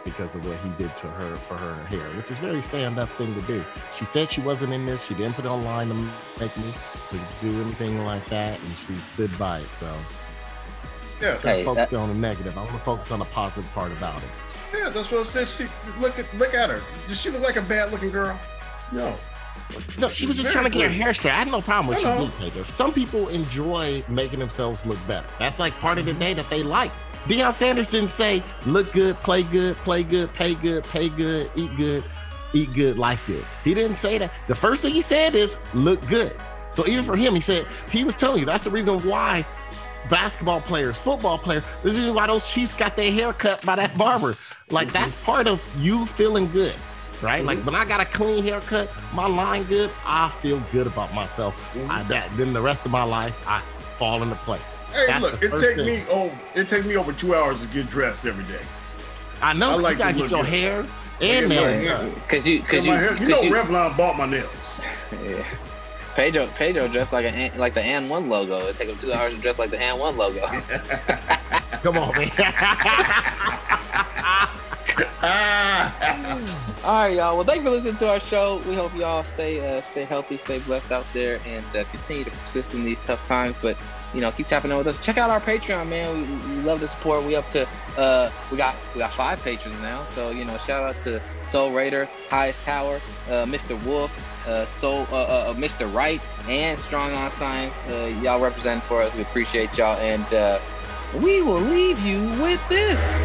[0.05, 3.33] because of what he did to her for her hair, which is very stand-up thing
[3.35, 3.63] to do.
[3.93, 5.05] She said she wasn't in this.
[5.05, 5.95] She didn't put it online to
[6.39, 6.73] make me
[7.09, 9.67] to do anything like that, and she stood by it.
[9.75, 9.93] So
[11.19, 11.33] Yeah.
[11.33, 13.91] instead of Hey, focusing on the negative, I want to focus on the positive part
[13.91, 14.29] about it.
[14.73, 15.47] Yeah, that's what I said.
[15.49, 15.65] She,
[15.99, 16.81] look at look at her.
[17.07, 18.39] Does she look like a bad looking girl?
[18.91, 19.15] No.
[19.97, 21.31] No, she was just Very trying to get her hair straight.
[21.31, 22.63] I had no problem with I she blue paper.
[22.71, 25.27] Some people enjoy making themselves look better.
[25.39, 26.21] That's like part of the mm-hmm.
[26.21, 26.91] day that they like.
[27.25, 31.75] Deion Sanders didn't say look good, play good, play good, pay good, pay good, eat
[31.75, 32.03] good,
[32.53, 33.43] eat good, life good.
[33.65, 34.33] He didn't say that.
[34.47, 36.33] The first thing he said is look good.
[36.69, 39.45] So even for him, he said he was telling you that's the reason why
[40.09, 43.97] basketball players, football players, this is why those Chiefs got their hair cut by that
[43.97, 44.37] barber.
[44.69, 44.93] Like mm-hmm.
[44.93, 46.75] that's part of you feeling good.
[47.21, 47.65] Right, like mm-hmm.
[47.65, 51.55] when I got a clean haircut, my line good, I feel good about myself.
[51.73, 51.89] Mm-hmm.
[51.89, 53.61] I, that then the rest of my life, I
[53.97, 54.75] fall into place.
[54.91, 55.85] Hey, That's look, it first take thing.
[55.87, 58.61] me oh, it take me over two hours to get dressed every day.
[59.41, 60.49] I know I 'cause like you gotta get your good.
[60.53, 60.85] hair
[61.21, 62.13] and nails done.
[62.29, 64.81] Cause you, cause my you, hair- cause you know, you, Revlon bought my nails.
[65.23, 65.43] yeah.
[66.15, 68.57] Pedro, Pedro dressed like a like the AND1 logo.
[68.67, 70.47] It take him two hours to dress like the AND1 logo.
[71.81, 72.31] Come on, man.
[76.83, 77.35] All right, y'all.
[77.35, 78.61] Well, thank you for listening to our show.
[78.67, 82.31] We hope y'all stay uh, stay healthy, stay blessed out there, and uh, continue to
[82.31, 83.55] persist in these tough times.
[83.61, 83.77] But
[84.15, 84.97] you know, keep tapping in with us.
[84.97, 86.15] Check out our Patreon, man.
[86.15, 87.23] We, we love the support.
[87.25, 90.03] We up to uh, we got we got five patrons now.
[90.05, 92.95] So you know, shout out to Soul Raider, Highest Tower,
[93.27, 93.79] uh, Mr.
[93.85, 94.11] Wolf,
[94.47, 95.93] uh, uh, uh, uh, Mr.
[95.93, 97.75] Wright, and Strong on Science.
[97.83, 99.13] Uh, y'all represent for us.
[99.13, 100.25] We appreciate y'all, and
[101.21, 103.19] we will leave you with this.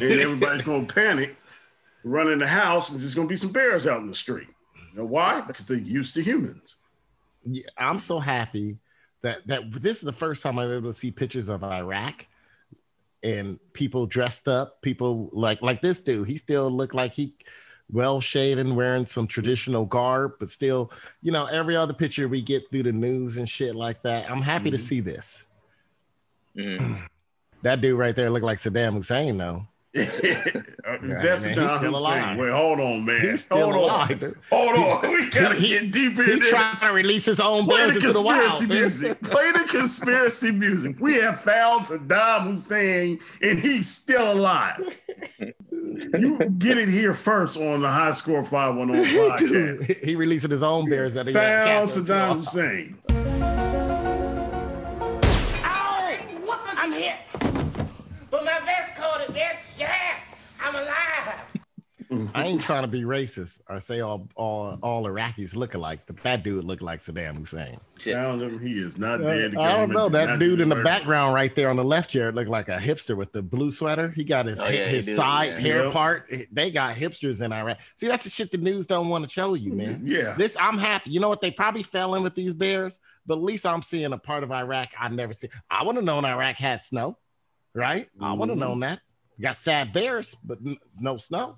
[0.00, 1.36] And everybody's gonna panic,
[2.04, 4.48] run in the house, and there's gonna be some bears out in the street.
[4.92, 5.40] You know why?
[5.42, 6.82] Because they're used to humans.
[7.44, 8.78] Yeah, I'm so happy
[9.22, 12.26] that that this is the first time I'm able to see pictures of Iraq
[13.22, 16.28] and people dressed up, people like like this dude.
[16.28, 17.34] He still looked like he
[17.90, 20.92] well shaven, wearing some traditional garb, but still,
[21.22, 24.30] you know, every other picture we get through the news and shit like that.
[24.30, 24.84] I'm happy to mm-hmm.
[24.84, 25.44] see this.
[26.56, 27.04] Mm-hmm.
[27.62, 29.66] that dude right there looked like Saddam Hussein, though.
[29.96, 31.94] Uh, that's man, he's Saddam still Hussein.
[31.94, 32.38] alive.
[32.38, 33.20] Wait, hold on, man.
[33.20, 34.36] He's still hold alive, on.
[34.50, 35.12] Hold on.
[35.12, 36.82] We gotta He- get deeper he in trying this.
[36.88, 38.42] to release his own Play bears the into the wild.
[38.42, 38.78] conspiracy man.
[38.80, 39.22] music.
[39.22, 40.96] Play the conspiracy music.
[41.00, 44.80] We have found Saddam Hussein, and he's still alive.
[45.38, 49.86] You get it here first on the High Score 510 podcast.
[49.86, 51.88] Dude, he releasing his own bears that he Found.
[51.90, 52.96] Saddam Hussein.
[62.36, 66.16] I ain't trying to be racist or say all all all Iraqis look alike, but
[66.22, 67.78] that dude looked like Saddam Hussein.
[68.00, 68.58] Found him.
[68.60, 69.52] He is not Uh, dead.
[69.52, 70.08] The I don't know.
[70.08, 70.84] That dude in the work.
[70.84, 74.10] background right there on the left, Jared, looked like a hipster with the blue sweater.
[74.10, 75.60] He got his Oh, yeah, his side yeah.
[75.60, 75.92] hair Yep.
[75.92, 76.32] part.
[76.52, 77.78] They got hipsters in Iraq.
[77.96, 80.02] See, that's the shit the news don't want to show you, man.
[80.04, 80.34] Yeah.
[80.36, 81.10] This I'm happy.
[81.10, 81.40] You know what?
[81.40, 84.52] They probably fell in with these bears, but at least I'm seeing a part of
[84.52, 85.48] Iraq I never see.
[85.70, 87.18] I would have known Iraq had snow,
[87.74, 88.08] right?
[88.20, 89.00] I would have known that.
[89.40, 90.58] Got sad bears, but
[90.98, 91.56] no snow.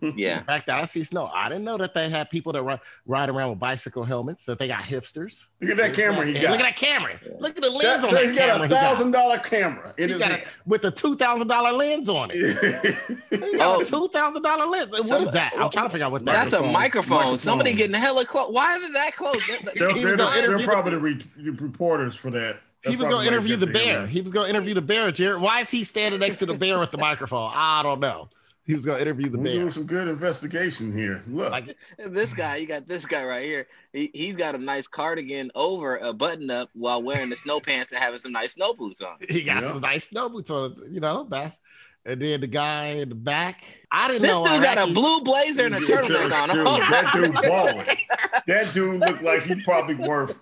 [0.00, 0.38] Yeah.
[0.38, 1.26] In fact, I see snow.
[1.34, 4.44] I didn't know that they had people that ride, ride around with bicycle helmets.
[4.44, 5.48] That they got hipsters.
[5.60, 6.50] Look at that camera he got.
[6.52, 7.18] Look at that camera.
[7.40, 8.80] Look at the lens That- on that he's got a he got.
[8.80, 12.30] thousand dollar camera in He his got a, with a two thousand dollar lens on
[12.32, 12.36] it.
[13.30, 13.80] He got Oh.
[13.80, 14.90] a two thousand dollar lens.
[14.90, 15.52] What is that?
[15.58, 16.72] I'm trying to figure out what that That's a microphone.
[17.18, 17.38] Microphone.
[17.38, 18.52] Somebody getting hella close.
[18.52, 19.40] Why is it that close?
[19.46, 21.20] They're, they're, was gonna they're probably the re-
[21.58, 22.60] reporters for that.
[22.84, 24.08] He was going to interview the bear.
[24.08, 25.40] He was going to interview the bear, Jared.
[25.40, 27.52] Why is he standing next to the bear with the microphone?
[27.54, 28.28] I don't know.
[28.66, 29.52] He was going to interview the We're bear.
[29.54, 31.22] doing some good investigation here.
[31.26, 31.76] Look, Like,
[32.08, 33.66] this guy, you got this guy right here.
[33.92, 37.90] He, he's got a nice cardigan over a button up while wearing the snow pants
[37.90, 39.16] and having some nice snow boots on.
[39.28, 39.68] he got Yeah.
[39.72, 40.76] some nice snow boots on.
[40.90, 41.58] You know that's.
[42.04, 43.64] And then the guy in the back.
[43.92, 44.44] I didn't This know.
[44.44, 46.48] dude got a blue blazer and a turtleneck on.
[46.48, 47.96] Dude, Oh, that dude balling.
[48.48, 50.36] That dude looked like he probably worth.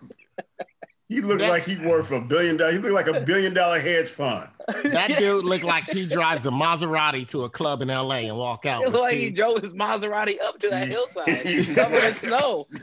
[1.10, 2.74] He looked That- like he worth a billion dollars.
[2.76, 4.48] He looked like a billion dollar hedge fund.
[4.84, 8.64] That dude looked like he drives a Maserati to a club in LA and walk
[8.64, 8.82] out.
[8.82, 12.14] It with looked like two- he drove his Maserati up to that hillside, covered in
[12.14, 12.68] snow.